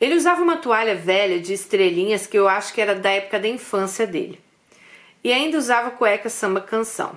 Ele 0.00 0.14
usava 0.14 0.40
uma 0.40 0.58
toalha 0.58 0.94
velha 0.94 1.40
de 1.40 1.52
estrelinhas 1.52 2.24
que 2.24 2.38
eu 2.38 2.46
acho 2.46 2.72
que 2.72 2.80
era 2.80 2.94
da 2.94 3.10
época 3.10 3.40
da 3.40 3.48
infância 3.48 4.06
dele. 4.06 4.40
E 5.24 5.32
ainda 5.32 5.58
usava 5.58 5.90
cueca 5.90 6.28
samba 6.28 6.60
canção. 6.60 7.16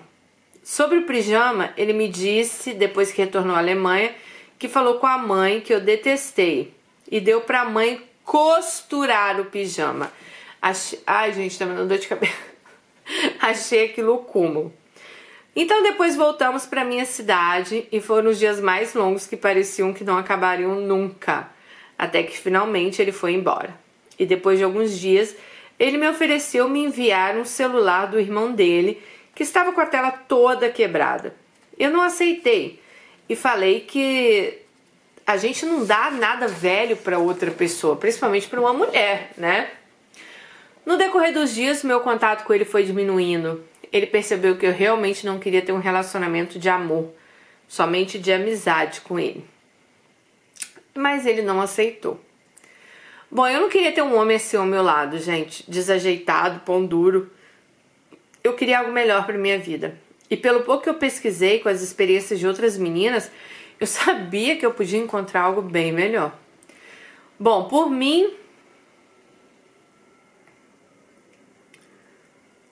Sobre 0.64 0.98
o 0.98 1.06
pijama, 1.06 1.72
ele 1.78 1.94
me 1.94 2.08
disse, 2.08 2.74
depois 2.74 3.12
que 3.12 3.22
retornou 3.22 3.56
à 3.56 3.60
Alemanha, 3.60 4.16
que 4.58 4.68
falou 4.68 4.98
com 4.98 5.06
a 5.06 5.20
mãe 5.20 5.62
que 5.62 5.72
eu 5.72 5.80
detestei 5.80 6.74
e 7.08 7.22
deu 7.22 7.42
para 7.42 7.62
a 7.62 7.70
mãe 7.70 8.02
costurar 8.24 9.40
o 9.40 9.46
pijama. 9.46 10.12
Achei... 10.60 11.00
Ai, 11.06 11.34
gente, 11.34 11.60
tá 11.60 11.68
me 11.68 11.76
dando 11.76 11.90
dor 11.90 12.00
de 12.00 12.08
cabeça. 12.08 12.34
Achei 13.40 13.86
aquilo 13.86 14.18
cúmulo. 14.24 14.74
Então 15.56 15.84
depois 15.84 16.16
voltamos 16.16 16.66
para 16.66 16.86
minha 16.86 17.06
cidade 17.06 17.88
e 17.92 18.00
foram 18.00 18.32
os 18.32 18.40
dias 18.40 18.60
mais 18.60 18.94
longos 18.94 19.26
que 19.26 19.36
pareciam 19.36 19.94
que 19.94 20.04
não 20.04 20.18
acabariam 20.18 20.76
nunca, 20.76 21.50
até 21.98 22.24
que 22.24 22.38
finalmente 22.38 23.02
ele 23.02 23.12
foi 23.12 23.34
embora. 23.34 23.76
E 24.18 24.26
depois 24.26 24.58
de 24.58 24.64
alguns 24.64 24.98
dias, 24.98 25.36
ele 25.80 25.98
me 25.98 26.08
ofereceu 26.08 26.68
me 26.70 26.84
enviar 26.84 27.36
um 27.38 27.46
celular 27.46 28.08
do 28.08 28.20
irmão 28.20 28.52
dele 28.52 29.02
que 29.34 29.44
estava 29.44 29.72
com 29.72 29.82
a 29.82 29.86
tela 29.86 30.12
toda 30.12 30.70
quebrada. 30.70 31.34
Eu 31.78 31.90
não 31.90 32.02
aceitei 32.02 32.80
e 33.28 33.36
falei 33.36 33.82
que 33.82 34.60
a 35.26 35.38
gente 35.38 35.66
não 35.66 35.86
dá 35.86 36.12
nada 36.12 36.48
velho 36.48 36.98
para 36.98 37.20
outra 37.20 37.52
pessoa, 37.52 37.96
principalmente 37.96 38.48
para 38.48 38.60
uma 38.60 38.74
mulher, 38.74 39.32
né? 39.38 39.70
No 40.86 40.98
decorrer 40.98 41.34
dos 41.34 41.54
dias, 41.54 41.84
meu 41.84 42.00
contato 42.00 42.44
com 42.44 42.54
ele 42.54 42.66
foi 42.66 42.84
diminuindo. 42.84 43.64
Ele 43.92 44.08
percebeu 44.08 44.58
que 44.58 44.66
eu 44.66 44.72
realmente 44.72 45.26
não 45.26 45.40
queria 45.40 45.62
ter 45.62 45.72
um 45.72 45.80
relacionamento 45.80 46.60
de 46.60 46.70
amor, 46.70 47.14
somente 47.68 48.20
de 48.20 48.32
amizade 48.32 49.02
com 49.02 49.20
ele. 49.20 49.46
Mas 50.96 51.26
ele 51.26 51.42
não 51.42 51.62
aceitou. 51.62 52.20
Bom, 53.32 53.48
eu 53.48 53.62
não 53.62 53.70
queria 53.70 53.92
ter 53.92 54.02
um 54.02 54.16
homem 54.16 54.38
assim 54.38 54.58
ao 54.58 54.66
meu 54.66 54.82
lado, 54.82 55.20
gente, 55.20 55.64
desajeitado, 55.70 56.62
pão 56.62 56.84
duro. 56.84 57.32
Eu 58.44 58.56
queria 58.56 58.80
algo 58.80 58.92
melhor 58.92 59.26
para 59.26 59.38
minha 59.38 59.60
vida. 59.60 59.98
E 60.30 60.38
pelo 60.38 60.62
pouco 60.62 60.84
que 60.84 60.90
eu 60.90 60.96
pesquisei 60.96 61.60
com 61.60 61.70
as 61.70 61.82
experiências 61.82 62.40
de 62.40 62.48
outras 62.48 62.78
meninas, 62.78 63.32
eu 63.80 63.86
sabia 63.88 64.56
que 64.56 64.66
eu 64.66 64.74
podia 64.74 65.00
encontrar 65.00 65.42
algo 65.42 65.62
bem 65.62 65.92
melhor. 65.92 66.34
Bom, 67.40 67.66
por 67.66 67.90
mim, 67.90 68.34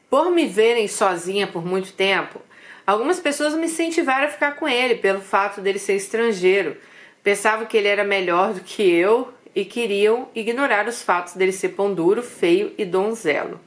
por 0.09 0.31
me 0.31 0.45
verem 0.45 0.87
sozinha 0.87 1.47
por 1.47 1.65
muito 1.65 1.93
tempo, 1.93 2.41
algumas 2.85 3.19
pessoas 3.19 3.53
me 3.53 3.65
incentivaram 3.65 4.27
a 4.27 4.31
ficar 4.31 4.55
com 4.55 4.67
ele 4.67 4.95
pelo 4.95 5.21
fato 5.21 5.61
dele 5.61 5.79
ser 5.79 5.95
estrangeiro. 5.95 6.77
Pensavam 7.23 7.65
que 7.65 7.75
ele 7.75 7.87
era 7.87 8.03
melhor 8.03 8.53
do 8.53 8.61
que 8.61 8.83
eu 8.83 9.33
e 9.55 9.65
queriam 9.65 10.29
ignorar 10.33 10.87
os 10.87 11.01
fatos 11.01 11.33
dele 11.33 11.51
ser 11.51 11.69
pão 11.69 11.93
duro, 11.93 12.21
feio 12.21 12.73
e 12.77 12.85
donzelo. 12.85 13.59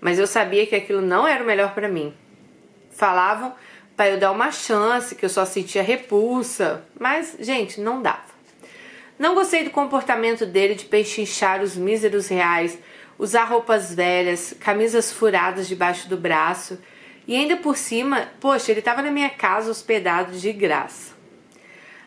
Mas 0.00 0.18
eu 0.18 0.26
sabia 0.26 0.66
que 0.66 0.74
aquilo 0.74 1.00
não 1.00 1.26
era 1.26 1.42
o 1.42 1.46
melhor 1.46 1.74
para 1.74 1.88
mim 1.88 2.14
falavam 2.98 3.54
para 3.96 4.10
eu 4.10 4.18
dar 4.18 4.32
uma 4.32 4.50
chance, 4.50 5.14
que 5.14 5.24
eu 5.24 5.28
só 5.28 5.44
sentia 5.44 5.82
repulsa, 5.82 6.84
mas, 6.98 7.36
gente, 7.40 7.80
não 7.80 8.02
dava. 8.02 8.28
Não 9.18 9.34
gostei 9.34 9.64
do 9.64 9.70
comportamento 9.70 10.44
dele 10.46 10.74
de 10.74 10.84
pechinchar 10.84 11.62
os 11.62 11.76
míseros 11.76 12.28
reais, 12.28 12.78
usar 13.18 13.44
roupas 13.44 13.94
velhas, 13.94 14.54
camisas 14.60 15.12
furadas 15.12 15.66
debaixo 15.66 16.08
do 16.08 16.16
braço 16.16 16.78
e 17.26 17.36
ainda 17.36 17.56
por 17.56 17.76
cima, 17.76 18.28
poxa, 18.40 18.70
ele 18.70 18.78
estava 18.78 19.02
na 19.02 19.10
minha 19.10 19.28
casa 19.28 19.70
hospedado 19.70 20.38
de 20.38 20.52
graça. 20.52 21.12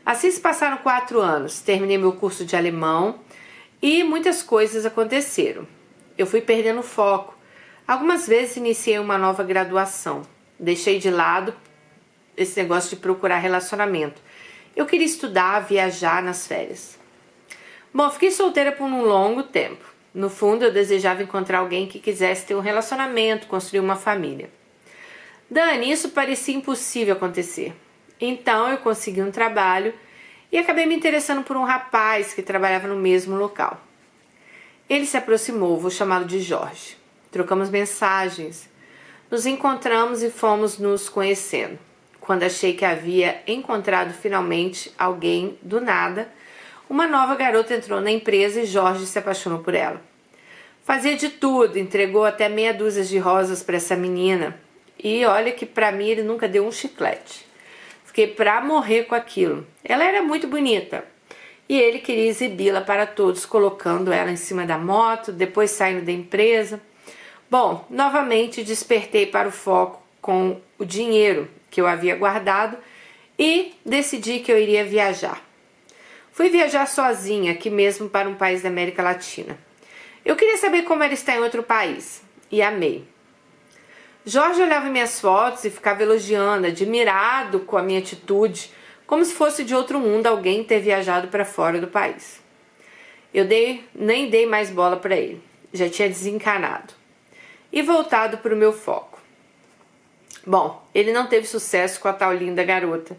Assim 0.06 0.32
se 0.32 0.40
passaram 0.40 0.78
quatro 0.78 1.20
anos, 1.20 1.60
terminei 1.60 1.98
meu 1.98 2.14
curso 2.14 2.44
de 2.44 2.56
alemão 2.56 3.20
e 3.82 4.04
muitas 4.04 4.42
coisas 4.42 4.86
aconteceram. 4.86 5.68
Eu 6.18 6.26
fui 6.26 6.42
perdendo 6.42 6.82
foco. 6.82 7.38
Algumas 7.88 8.28
vezes 8.28 8.58
iniciei 8.58 8.98
uma 8.98 9.18
nova 9.18 9.44
graduação. 9.44 10.24
Deixei 10.60 10.98
de 10.98 11.10
lado 11.10 11.54
esse 12.36 12.60
negócio 12.60 12.92
de 12.92 12.96
procurar 12.96 13.38
relacionamento. 13.38 14.22
Eu 14.76 14.86
queria 14.86 15.06
estudar, 15.06 15.60
viajar 15.62 16.24
nas 16.24 16.48
férias. 16.48 16.98
Bom, 17.94 18.10
fiquei 18.10 18.32
solteira 18.32 18.72
por 18.72 18.86
um 18.86 19.04
longo 19.04 19.44
tempo. 19.44 19.91
No 20.14 20.30
fundo, 20.30 20.66
eu 20.66 20.74
desejava 20.74 21.24
encontrar 21.24 21.60
alguém 21.60 21.88
que 21.88 22.00
quisesse 22.00 22.46
ter 22.46 22.56
um 22.56 22.60
relacionamento, 22.60 23.48
construir 23.48 23.80
uma 23.80 23.96
família. 23.96 24.50
Dani, 25.50 25.90
isso 25.90 26.10
parecia 26.10 26.56
impossível 26.56 27.14
acontecer. 27.14 27.74
Então, 28.20 28.70
eu 28.70 28.78
consegui 28.78 29.22
um 29.22 29.32
trabalho 29.32 29.94
e 30.52 30.58
acabei 30.58 30.86
me 30.86 30.96
interessando 30.96 31.44
por 31.44 31.56
um 31.56 31.64
rapaz 31.64 32.34
que 32.34 32.42
trabalhava 32.42 32.88
no 32.88 32.96
mesmo 32.96 33.36
local. 33.36 33.82
Ele 34.90 35.06
se 35.06 35.16
aproximou, 35.16 35.80
vou 35.80 35.90
chamá-lo 35.90 36.26
de 36.26 36.42
Jorge. 36.42 36.98
Trocamos 37.32 37.70
mensagens. 37.70 38.70
Nos 39.30 39.46
encontramos 39.46 40.22
e 40.22 40.30
fomos 40.30 40.78
nos 40.78 41.08
conhecendo. 41.08 41.80
Quando 42.20 42.44
achei 42.44 42.74
que 42.74 42.84
havia 42.84 43.42
encontrado 43.48 44.14
finalmente 44.14 44.94
alguém 44.98 45.58
do 45.62 45.80
nada, 45.80 46.30
uma 46.92 47.08
nova 47.08 47.36
garota 47.36 47.74
entrou 47.74 48.02
na 48.02 48.12
empresa 48.12 48.60
e 48.60 48.66
Jorge 48.66 49.06
se 49.06 49.18
apaixonou 49.18 49.60
por 49.60 49.74
ela. 49.74 50.02
Fazia 50.84 51.16
de 51.16 51.30
tudo, 51.30 51.80
entregou 51.80 52.26
até 52.26 52.50
meia 52.50 52.74
dúzia 52.74 53.06
de 53.06 53.18
rosas 53.18 53.64
para 53.64 53.78
essa 53.78 53.96
menina. 53.96 54.60
E 55.02 55.24
olha 55.24 55.54
que 55.54 55.66
para 55.66 55.90
mim 55.90 56.10
ele 56.10 56.22
nunca 56.22 56.50
deu 56.50 56.68
um 56.68 56.72
chiclete. 56.72 57.48
Fiquei 58.04 58.28
pra 58.28 58.60
morrer 58.60 59.06
com 59.06 59.16
aquilo. 59.16 59.66
Ela 59.86 60.04
era 60.04 60.22
muito 60.22 60.50
bonita. 60.50 61.06
E 61.70 61.80
ele 61.80 62.00
queria 62.00 62.28
exibi-la 62.28 62.82
para 62.82 63.06
todos, 63.06 63.46
colocando 63.46 64.12
ela 64.12 64.30
em 64.30 64.36
cima 64.36 64.66
da 64.66 64.78
moto, 64.78 65.32
depois 65.32 65.72
saindo 65.72 66.04
da 66.04 66.12
empresa. 66.12 66.82
Bom, 67.50 67.86
novamente 67.90 68.66
despertei 68.66 69.26
para 69.26 69.48
o 69.48 69.52
foco 69.52 70.04
com 70.22 70.60
o 70.78 70.84
dinheiro 70.84 71.48
que 71.70 71.80
eu 71.80 71.88
havia 71.88 72.18
guardado 72.18 72.76
e 73.40 73.76
decidi 73.86 74.40
que 74.40 74.52
eu 74.52 74.60
iria 74.60 74.84
viajar. 74.84 75.51
Fui 76.42 76.50
viajar 76.50 76.88
sozinha, 76.88 77.52
aqui 77.52 77.70
mesmo 77.70 78.10
para 78.10 78.28
um 78.28 78.34
país 78.34 78.64
da 78.64 78.70
América 78.70 79.04
Latina. 79.04 79.56
Eu 80.26 80.36
queria 80.36 80.58
saber 80.58 80.82
como 80.82 81.04
era 81.04 81.14
estar 81.14 81.36
em 81.36 81.40
outro 81.40 81.62
país 81.62 82.24
e 82.52 82.64
amei. 82.64 83.04
Jorge 84.26 84.60
olhava 84.60 84.90
minhas 84.90 85.22
fotos 85.22 85.64
e 85.66 85.70
ficava 85.70 86.02
elogiando, 86.02 86.66
admirado 86.66 87.60
com 87.60 87.78
a 87.78 87.84
minha 87.84 88.00
atitude, 88.00 88.72
como 89.06 89.24
se 89.24 89.36
fosse 89.36 89.64
de 89.64 89.76
outro 89.76 90.00
mundo 90.00 90.26
alguém 90.26 90.64
ter 90.64 90.80
viajado 90.80 91.28
para 91.28 91.46
fora 91.46 91.80
do 91.80 91.86
país. 91.86 92.42
Eu 93.32 93.46
dei, 93.46 93.86
nem 93.94 94.28
dei 94.28 94.48
mais 94.48 94.72
bola 94.72 94.98
para 94.98 95.16
ele, 95.16 95.44
já 95.72 95.88
tinha 95.90 96.10
desencanado 96.10 96.92
e 97.72 97.84
voltado 97.84 98.40
para 98.40 98.56
o 98.56 98.58
meu 98.58 98.74
foco. 98.74 99.20
Bom, 100.44 100.84
ele 100.92 101.14
não 101.14 101.28
teve 101.28 101.46
sucesso 101.46 102.00
com 102.00 102.08
a 102.08 102.14
tal 102.14 102.34
linda 102.34 102.64
garota 102.64 103.16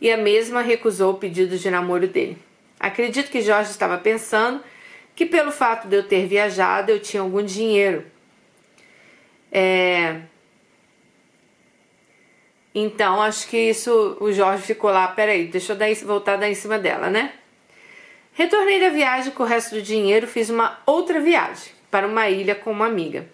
e 0.00 0.10
a 0.10 0.16
mesma 0.16 0.62
recusou 0.62 1.12
o 1.12 1.18
pedido 1.18 1.56
de 1.56 1.70
namoro 1.70 2.08
dele. 2.08 2.44
Acredito 2.78 3.30
que 3.30 3.40
Jorge 3.40 3.70
estava 3.70 3.98
pensando 3.98 4.62
que 5.14 5.24
pelo 5.24 5.50
fato 5.50 5.88
de 5.88 5.96
eu 5.96 6.02
ter 6.02 6.26
viajado 6.26 6.90
eu 6.90 7.00
tinha 7.00 7.22
algum 7.22 7.42
dinheiro. 7.42 8.04
É... 9.50 10.20
Então 12.74 13.22
acho 13.22 13.48
que 13.48 13.56
isso 13.56 14.18
o 14.20 14.30
Jorge 14.30 14.62
ficou 14.62 14.90
lá, 14.90 15.08
peraí, 15.08 15.46
deixa 15.46 15.72
eu 15.72 15.76
dar, 15.76 15.92
voltar 16.04 16.34
a 16.34 16.36
dar 16.36 16.48
em 16.50 16.54
cima 16.54 16.78
dela, 16.78 17.08
né? 17.08 17.32
Retornei 18.34 18.78
da 18.78 18.90
viagem 18.90 19.32
com 19.32 19.44
o 19.44 19.46
resto 19.46 19.76
do 19.76 19.80
dinheiro, 19.80 20.26
fiz 20.26 20.50
uma 20.50 20.78
outra 20.84 21.18
viagem 21.18 21.72
para 21.90 22.06
uma 22.06 22.28
ilha 22.28 22.54
com 22.54 22.70
uma 22.70 22.84
amiga. 22.84 23.26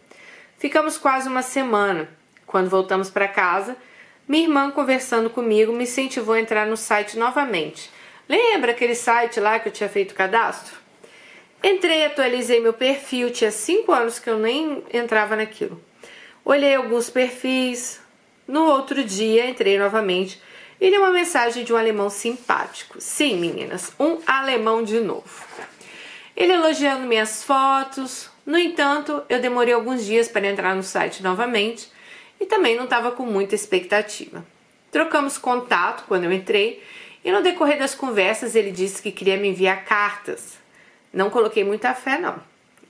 Ficamos 0.59 0.97
quase 0.97 1.29
uma 1.29 1.43
semana. 1.43 2.09
Quando 2.47 2.71
voltamos 2.71 3.11
para 3.11 3.27
casa, 3.27 3.77
minha 4.29 4.45
irmã, 4.45 4.71
conversando 4.71 5.29
comigo, 5.29 5.73
me 5.73 5.83
incentivou 5.83 6.37
a 6.37 6.41
entrar 6.41 6.69
no 6.69 6.77
site 6.77 7.19
novamente. 7.19 7.91
Lembra 8.33 8.71
aquele 8.71 8.95
site 8.95 9.39
lá 9.39 9.59
que 9.59 9.69
eu 9.69 9.73
tinha 9.73 9.91
feito 9.91 10.15
cadastro? 10.15 10.75
Entrei, 11.63 12.07
atualizei 12.07 12.61
meu 12.61 12.73
perfil, 12.73 13.31
tinha 13.31 13.51
cinco 13.51 13.93
anos 13.93 14.19
que 14.19 14.31
eu 14.31 14.39
nem 14.39 14.83
entrava 14.91 15.37
naquilo. 15.37 15.79
Olhei 16.43 16.75
alguns 16.75 17.11
perfis. 17.11 18.01
No 18.49 18.65
outro 18.65 19.05
dia, 19.05 19.51
entrei 19.51 19.79
novamente 19.79 20.41
e 20.81 20.89
li 20.89 20.97
uma 20.97 21.11
mensagem 21.11 21.63
de 21.63 21.75
um 21.75 21.77
alemão 21.77 22.09
simpático. 22.09 22.99
Sim, 23.03 23.37
meninas, 23.37 23.93
um 24.01 24.19
alemão 24.27 24.83
de 24.83 24.99
novo. 24.99 25.47
Ele 26.35 26.55
elogiando 26.55 27.07
minhas 27.07 27.45
fotos, 27.45 28.31
no 28.47 28.57
entanto, 28.57 29.23
eu 29.29 29.43
demorei 29.43 29.75
alguns 29.75 30.07
dias 30.07 30.27
para 30.27 30.49
entrar 30.49 30.75
no 30.75 30.83
site 30.83 31.23
novamente 31.23 31.93
e 32.41 32.47
também 32.47 32.77
não 32.77 32.85
estava 32.85 33.11
com 33.11 33.27
muita 33.27 33.55
expectativa. 33.55 34.43
Trocamos 34.91 35.37
contato 35.37 36.05
quando 36.09 36.25
eu 36.25 36.33
entrei 36.33 36.83
e 37.25 37.31
no 37.31 37.43
decorrer 37.43 37.79
das 37.79 37.95
conversas 37.95 38.55
ele 38.55 38.71
disse 38.71 39.03
que 39.03 39.13
queria 39.13 39.37
me 39.37 39.49
enviar 39.49 39.85
cartas. 39.85 40.59
Não 41.13 41.31
coloquei 41.31 41.63
muita 41.63 41.95
fé, 41.95 42.19
não. 42.19 42.43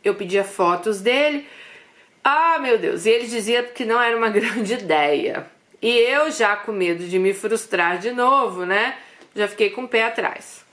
Eu 0.03 0.14
pedia 0.14 0.45
fotos 0.45 1.01
dele. 1.01 1.47
Ah, 2.25 2.59
meu 2.61 2.79
Deus! 2.79 3.05
E 3.05 3.11
ele 3.11 3.27
dizia 3.27 3.62
que 3.62 3.85
não 3.85 4.01
era 4.01 4.16
uma 4.16 4.31
grande 4.31 4.75
ideia. 4.75 5.47
E 5.81 5.88
eu, 5.88 6.31
já 6.31 6.57
com 6.57 6.73
medo 6.73 7.05
de 7.05 7.18
me 7.18 7.35
frustrar 7.35 7.99
de 7.99 8.12
novo, 8.12 8.64
né? 8.64 8.97
Já 9.35 9.49
fiquei 9.49 9.71
com 9.71 9.85
o 9.85 9.88
pé 9.88 10.05
atrás. 10.05 10.64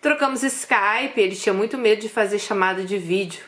Trocamos 0.00 0.44
Skype, 0.44 1.20
ele 1.20 1.34
tinha 1.34 1.52
muito 1.52 1.76
medo 1.76 2.02
de 2.02 2.08
fazer 2.08 2.38
chamada 2.38 2.84
de 2.84 2.96
vídeo. 2.96 3.42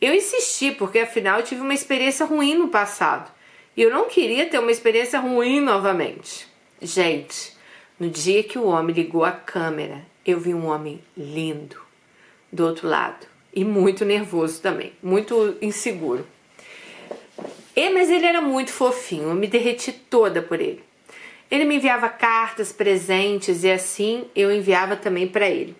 Eu 0.00 0.14
insisti, 0.14 0.70
porque 0.70 1.00
afinal 1.00 1.40
eu 1.40 1.44
tive 1.44 1.60
uma 1.60 1.74
experiência 1.74 2.24
ruim 2.24 2.54
no 2.54 2.68
passado. 2.68 3.30
E 3.76 3.82
eu 3.82 3.90
não 3.90 4.08
queria 4.08 4.46
ter 4.46 4.58
uma 4.58 4.70
experiência 4.70 5.18
ruim 5.18 5.60
novamente. 5.60 6.46
Gente, 6.80 7.56
no 8.02 8.10
dia 8.10 8.42
que 8.42 8.58
o 8.58 8.66
homem 8.66 8.92
ligou 8.92 9.24
a 9.24 9.30
câmera, 9.30 10.04
eu 10.26 10.40
vi 10.40 10.52
um 10.52 10.66
homem 10.66 11.00
lindo 11.16 11.80
do 12.50 12.66
outro 12.66 12.88
lado. 12.88 13.28
E 13.54 13.64
muito 13.64 14.04
nervoso 14.04 14.60
também, 14.60 14.92
muito 15.00 15.56
inseguro. 15.62 16.26
E, 17.76 17.90
mas 17.90 18.10
ele 18.10 18.26
era 18.26 18.40
muito 18.40 18.72
fofinho, 18.72 19.28
eu 19.28 19.34
me 19.36 19.46
derreti 19.46 19.92
toda 19.92 20.42
por 20.42 20.60
ele. 20.60 20.82
Ele 21.48 21.64
me 21.64 21.76
enviava 21.76 22.08
cartas, 22.08 22.72
presentes 22.72 23.62
e 23.62 23.70
assim 23.70 24.24
eu 24.34 24.50
enviava 24.50 24.96
também 24.96 25.28
para 25.28 25.48
ele. 25.48 25.76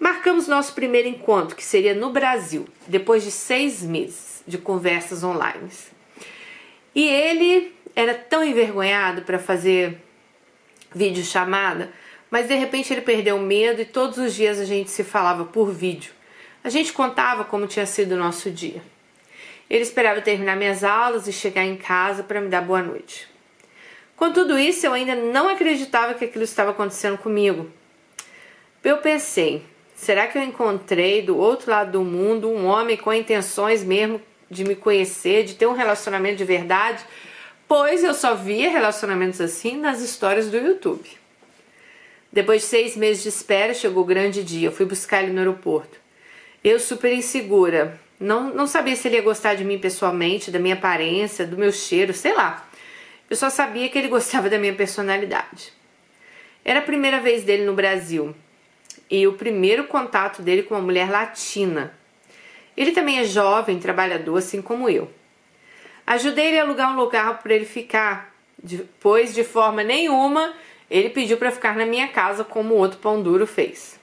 Marcamos 0.00 0.48
nosso 0.48 0.74
primeiro 0.74 1.06
encontro, 1.06 1.54
que 1.54 1.62
seria 1.62 1.94
no 1.94 2.10
Brasil, 2.10 2.66
depois 2.88 3.22
de 3.22 3.30
seis 3.30 3.80
meses 3.80 4.42
de 4.44 4.58
conversas 4.58 5.22
online. 5.22 5.70
E 6.92 7.08
ele 7.08 7.72
era 7.94 8.12
tão 8.12 8.42
envergonhado 8.42 9.22
para 9.22 9.38
fazer 9.38 10.03
videochamada, 10.94 11.90
mas 12.30 12.48
de 12.48 12.54
repente 12.54 12.92
ele 12.92 13.00
perdeu 13.00 13.36
o 13.36 13.40
medo 13.40 13.80
e 13.82 13.84
todos 13.84 14.18
os 14.18 14.34
dias 14.34 14.58
a 14.58 14.64
gente 14.64 14.90
se 14.90 15.04
falava 15.04 15.44
por 15.44 15.70
vídeo. 15.70 16.12
A 16.62 16.70
gente 16.70 16.92
contava 16.92 17.44
como 17.44 17.66
tinha 17.66 17.86
sido 17.86 18.12
o 18.12 18.18
nosso 18.18 18.50
dia. 18.50 18.82
Ele 19.68 19.82
esperava 19.82 20.20
terminar 20.20 20.56
minhas 20.56 20.84
aulas 20.84 21.26
e 21.26 21.32
chegar 21.32 21.64
em 21.64 21.76
casa 21.76 22.22
para 22.22 22.40
me 22.40 22.48
dar 22.48 22.62
boa 22.62 22.82
noite. 22.82 23.28
Com 24.16 24.32
tudo 24.32 24.58
isso, 24.58 24.86
eu 24.86 24.92
ainda 24.92 25.14
não 25.14 25.48
acreditava 25.48 26.14
que 26.14 26.24
aquilo 26.24 26.44
estava 26.44 26.70
acontecendo 26.70 27.18
comigo. 27.18 27.70
Eu 28.82 28.98
pensei, 28.98 29.62
será 29.94 30.26
que 30.26 30.38
eu 30.38 30.42
encontrei 30.42 31.22
do 31.22 31.36
outro 31.36 31.70
lado 31.70 31.92
do 31.92 32.04
mundo 32.04 32.48
um 32.48 32.66
homem 32.66 32.96
com 32.96 33.12
intenções 33.12 33.82
mesmo 33.82 34.20
de 34.50 34.62
me 34.64 34.76
conhecer, 34.76 35.44
de 35.44 35.54
ter 35.54 35.66
um 35.66 35.72
relacionamento 35.72 36.36
de 36.36 36.44
verdade? 36.44 37.04
Pois 37.66 38.04
eu 38.04 38.14
só 38.14 38.34
via 38.34 38.70
relacionamentos 38.70 39.40
assim 39.40 39.76
nas 39.76 40.00
histórias 40.00 40.50
do 40.50 40.56
YouTube. 40.56 41.08
Depois 42.32 42.62
de 42.62 42.68
seis 42.68 42.96
meses 42.96 43.22
de 43.22 43.28
espera, 43.28 43.72
chegou 43.72 44.02
o 44.02 44.06
grande 44.06 44.42
dia. 44.42 44.68
Eu 44.68 44.72
fui 44.72 44.84
buscar 44.84 45.22
ele 45.22 45.32
no 45.32 45.38
aeroporto. 45.38 45.98
Eu 46.62 46.80
super 46.80 47.12
insegura. 47.12 47.98
Não, 48.18 48.52
não 48.52 48.66
sabia 48.66 48.96
se 48.96 49.08
ele 49.08 49.16
ia 49.16 49.22
gostar 49.22 49.54
de 49.54 49.64
mim 49.64 49.78
pessoalmente, 49.78 50.50
da 50.50 50.58
minha 50.58 50.74
aparência, 50.74 51.46
do 51.46 51.56
meu 51.56 51.72
cheiro, 51.72 52.12
sei 52.12 52.34
lá. 52.34 52.68
Eu 53.30 53.36
só 53.36 53.48
sabia 53.50 53.88
que 53.88 53.98
ele 53.98 54.08
gostava 54.08 54.50
da 54.50 54.58
minha 54.58 54.74
personalidade. 54.74 55.72
Era 56.64 56.80
a 56.80 56.82
primeira 56.82 57.20
vez 57.20 57.44
dele 57.44 57.64
no 57.64 57.74
Brasil 57.74 58.34
e 59.10 59.26
o 59.26 59.34
primeiro 59.34 59.84
contato 59.84 60.42
dele 60.42 60.62
com 60.62 60.74
uma 60.74 60.80
mulher 60.80 61.10
latina. 61.10 61.94
Ele 62.76 62.92
também 62.92 63.18
é 63.18 63.24
jovem, 63.24 63.78
trabalhador, 63.78 64.38
assim 64.38 64.60
como 64.60 64.88
eu. 64.88 65.10
Ajudei 66.06 66.48
ele 66.48 66.58
a 66.58 66.62
alugar 66.62 66.92
um 66.92 66.96
lugar 66.96 67.42
para 67.42 67.54
ele 67.54 67.64
ficar, 67.64 68.34
pois 69.00 69.34
de 69.34 69.44
forma 69.44 69.82
nenhuma 69.82 70.52
ele 70.90 71.10
pediu 71.10 71.36
para 71.36 71.50
ficar 71.50 71.76
na 71.76 71.86
minha 71.86 72.08
casa 72.08 72.44
como 72.44 72.74
o 72.74 72.78
outro 72.78 72.98
pão 72.98 73.22
duro 73.22 73.46
fez. 73.46 73.98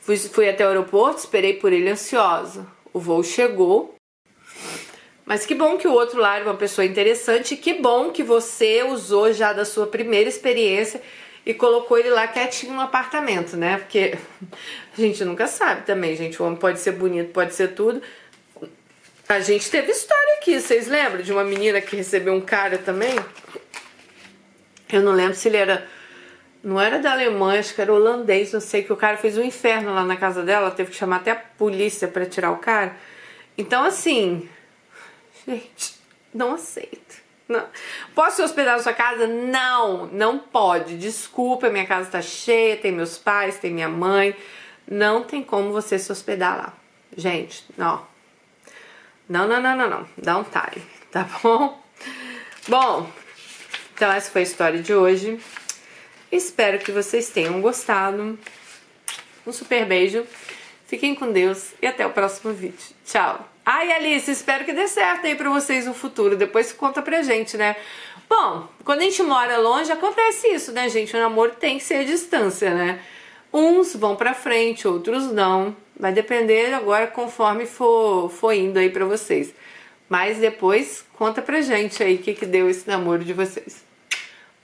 Fui, 0.00 0.16
fui 0.16 0.48
até 0.48 0.64
o 0.64 0.68
aeroporto, 0.68 1.20
esperei 1.20 1.54
por 1.54 1.72
ele 1.72 1.88
ansiosa. 1.88 2.66
O 2.92 2.98
voo 2.98 3.22
chegou 3.22 3.94
mas 5.24 5.46
que 5.46 5.54
bom 5.54 5.78
que 5.78 5.86
o 5.86 5.92
outro 5.92 6.20
lá 6.20 6.38
é 6.38 6.42
uma 6.42 6.54
pessoa 6.54 6.84
interessante, 6.84 7.56
que 7.56 7.74
bom 7.74 8.10
que 8.10 8.22
você 8.22 8.82
usou 8.82 9.32
já 9.32 9.52
da 9.52 9.64
sua 9.64 9.86
primeira 9.86 10.28
experiência 10.28 11.00
e 11.46 11.54
colocou 11.54 11.98
ele 11.98 12.10
lá 12.10 12.26
quietinho 12.26 12.74
no 12.74 12.80
apartamento, 12.80 13.56
né? 13.56 13.78
Porque 13.78 14.18
a 14.96 15.00
gente 15.00 15.24
nunca 15.24 15.46
sabe 15.46 15.86
também, 15.86 16.16
gente. 16.16 16.42
O 16.42 16.44
homem 16.44 16.58
pode 16.58 16.80
ser 16.80 16.92
bonito, 16.92 17.30
pode 17.32 17.54
ser 17.54 17.68
tudo. 17.68 18.02
A 19.28 19.40
gente 19.40 19.70
teve 19.70 19.90
história 19.90 20.34
aqui, 20.36 20.60
vocês 20.60 20.88
lembram 20.88 21.22
de 21.22 21.32
uma 21.32 21.44
menina 21.44 21.80
que 21.80 21.96
recebeu 21.96 22.34
um 22.34 22.40
cara 22.40 22.78
também? 22.78 23.14
Eu 24.92 25.02
não 25.02 25.12
lembro 25.12 25.34
se 25.34 25.48
ele 25.48 25.56
era. 25.56 25.88
Não 26.62 26.80
era 26.80 26.98
da 26.98 27.12
Alemanha, 27.12 27.58
acho 27.60 27.74
que 27.74 27.80
era 27.80 27.92
holandês, 27.92 28.52
não 28.52 28.60
sei, 28.60 28.84
que 28.84 28.92
o 28.92 28.96
cara 28.96 29.16
fez 29.16 29.36
um 29.36 29.42
inferno 29.42 29.92
lá 29.92 30.04
na 30.04 30.16
casa 30.16 30.44
dela, 30.44 30.70
teve 30.70 30.90
que 30.92 30.96
chamar 30.96 31.16
até 31.16 31.32
a 31.32 31.36
polícia 31.36 32.06
para 32.06 32.24
tirar 32.24 32.52
o 32.52 32.58
cara. 32.58 32.94
Então, 33.58 33.84
assim, 33.84 34.48
Gente, 35.46 35.94
não 36.32 36.54
aceito. 36.54 37.22
Não. 37.48 37.66
Posso 38.14 38.36
se 38.36 38.42
hospedar 38.42 38.76
na 38.76 38.82
sua 38.82 38.92
casa? 38.92 39.26
Não, 39.26 40.06
não 40.06 40.38
pode. 40.38 40.96
Desculpa, 40.96 41.68
minha 41.68 41.86
casa 41.86 42.10
tá 42.10 42.22
cheia, 42.22 42.76
tem 42.76 42.92
meus 42.92 43.18
pais, 43.18 43.58
tem 43.58 43.72
minha 43.72 43.88
mãe. 43.88 44.34
Não 44.88 45.24
tem 45.24 45.42
como 45.42 45.72
você 45.72 45.98
se 45.98 46.10
hospedar 46.10 46.56
lá. 46.56 46.72
Gente, 47.16 47.64
não. 47.76 48.06
Não, 49.32 49.48
não, 49.48 49.62
não, 49.62 49.74
não, 49.74 49.88
não. 49.88 50.06
Dá 50.18 50.36
um 50.36 50.44
time, 50.44 50.84
tá 51.10 51.26
bom? 51.42 51.82
Bom, 52.68 53.10
então 53.94 54.12
essa 54.12 54.30
foi 54.30 54.42
a 54.42 54.44
história 54.44 54.82
de 54.82 54.92
hoje. 54.92 55.40
Espero 56.30 56.78
que 56.78 56.92
vocês 56.92 57.30
tenham 57.30 57.58
gostado. 57.62 58.38
Um 59.46 59.50
super 59.50 59.86
beijo. 59.86 60.26
Fiquem 60.86 61.14
com 61.14 61.32
Deus 61.32 61.70
e 61.80 61.86
até 61.86 62.06
o 62.06 62.10
próximo 62.10 62.52
vídeo. 62.52 62.76
Tchau! 63.06 63.48
Ai, 63.64 63.90
Alice, 63.92 64.30
espero 64.30 64.66
que 64.66 64.72
dê 64.74 64.86
certo 64.86 65.26
aí 65.26 65.34
pra 65.34 65.48
vocês 65.48 65.86
no 65.86 65.94
futuro. 65.94 66.36
Depois 66.36 66.70
conta 66.70 67.00
pra 67.00 67.22
gente, 67.22 67.56
né? 67.56 67.74
Bom, 68.28 68.68
quando 68.84 69.00
a 69.00 69.04
gente 69.04 69.22
mora 69.22 69.56
longe, 69.56 69.90
acontece 69.90 70.48
isso, 70.48 70.72
né, 70.72 70.90
gente? 70.90 71.16
O 71.16 71.18
namoro 71.18 71.52
tem 71.52 71.78
que 71.78 71.84
ser 71.84 72.00
a 72.00 72.04
distância, 72.04 72.74
né? 72.74 73.00
Uns 73.50 73.96
vão 73.96 74.14
pra 74.14 74.34
frente, 74.34 74.86
outros 74.86 75.32
não. 75.32 75.74
Vai 76.02 76.12
depender 76.12 76.74
agora 76.74 77.06
conforme 77.06 77.64
for, 77.64 78.28
for 78.28 78.52
indo 78.52 78.76
aí 78.76 78.90
pra 78.90 79.04
vocês. 79.04 79.54
Mas 80.08 80.36
depois 80.36 81.04
conta 81.16 81.40
pra 81.40 81.60
gente 81.60 82.02
aí 82.02 82.16
o 82.16 82.18
que, 82.18 82.34
que 82.34 82.44
deu 82.44 82.68
esse 82.68 82.88
namoro 82.88 83.24
de 83.24 83.32
vocês. 83.32 83.84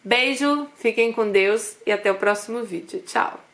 Beijo, 0.02 0.66
fiquem 0.78 1.12
com 1.12 1.30
Deus 1.30 1.76
e 1.86 1.92
até 1.92 2.10
o 2.10 2.16
próximo 2.16 2.64
vídeo. 2.64 3.00
Tchau! 3.06 3.47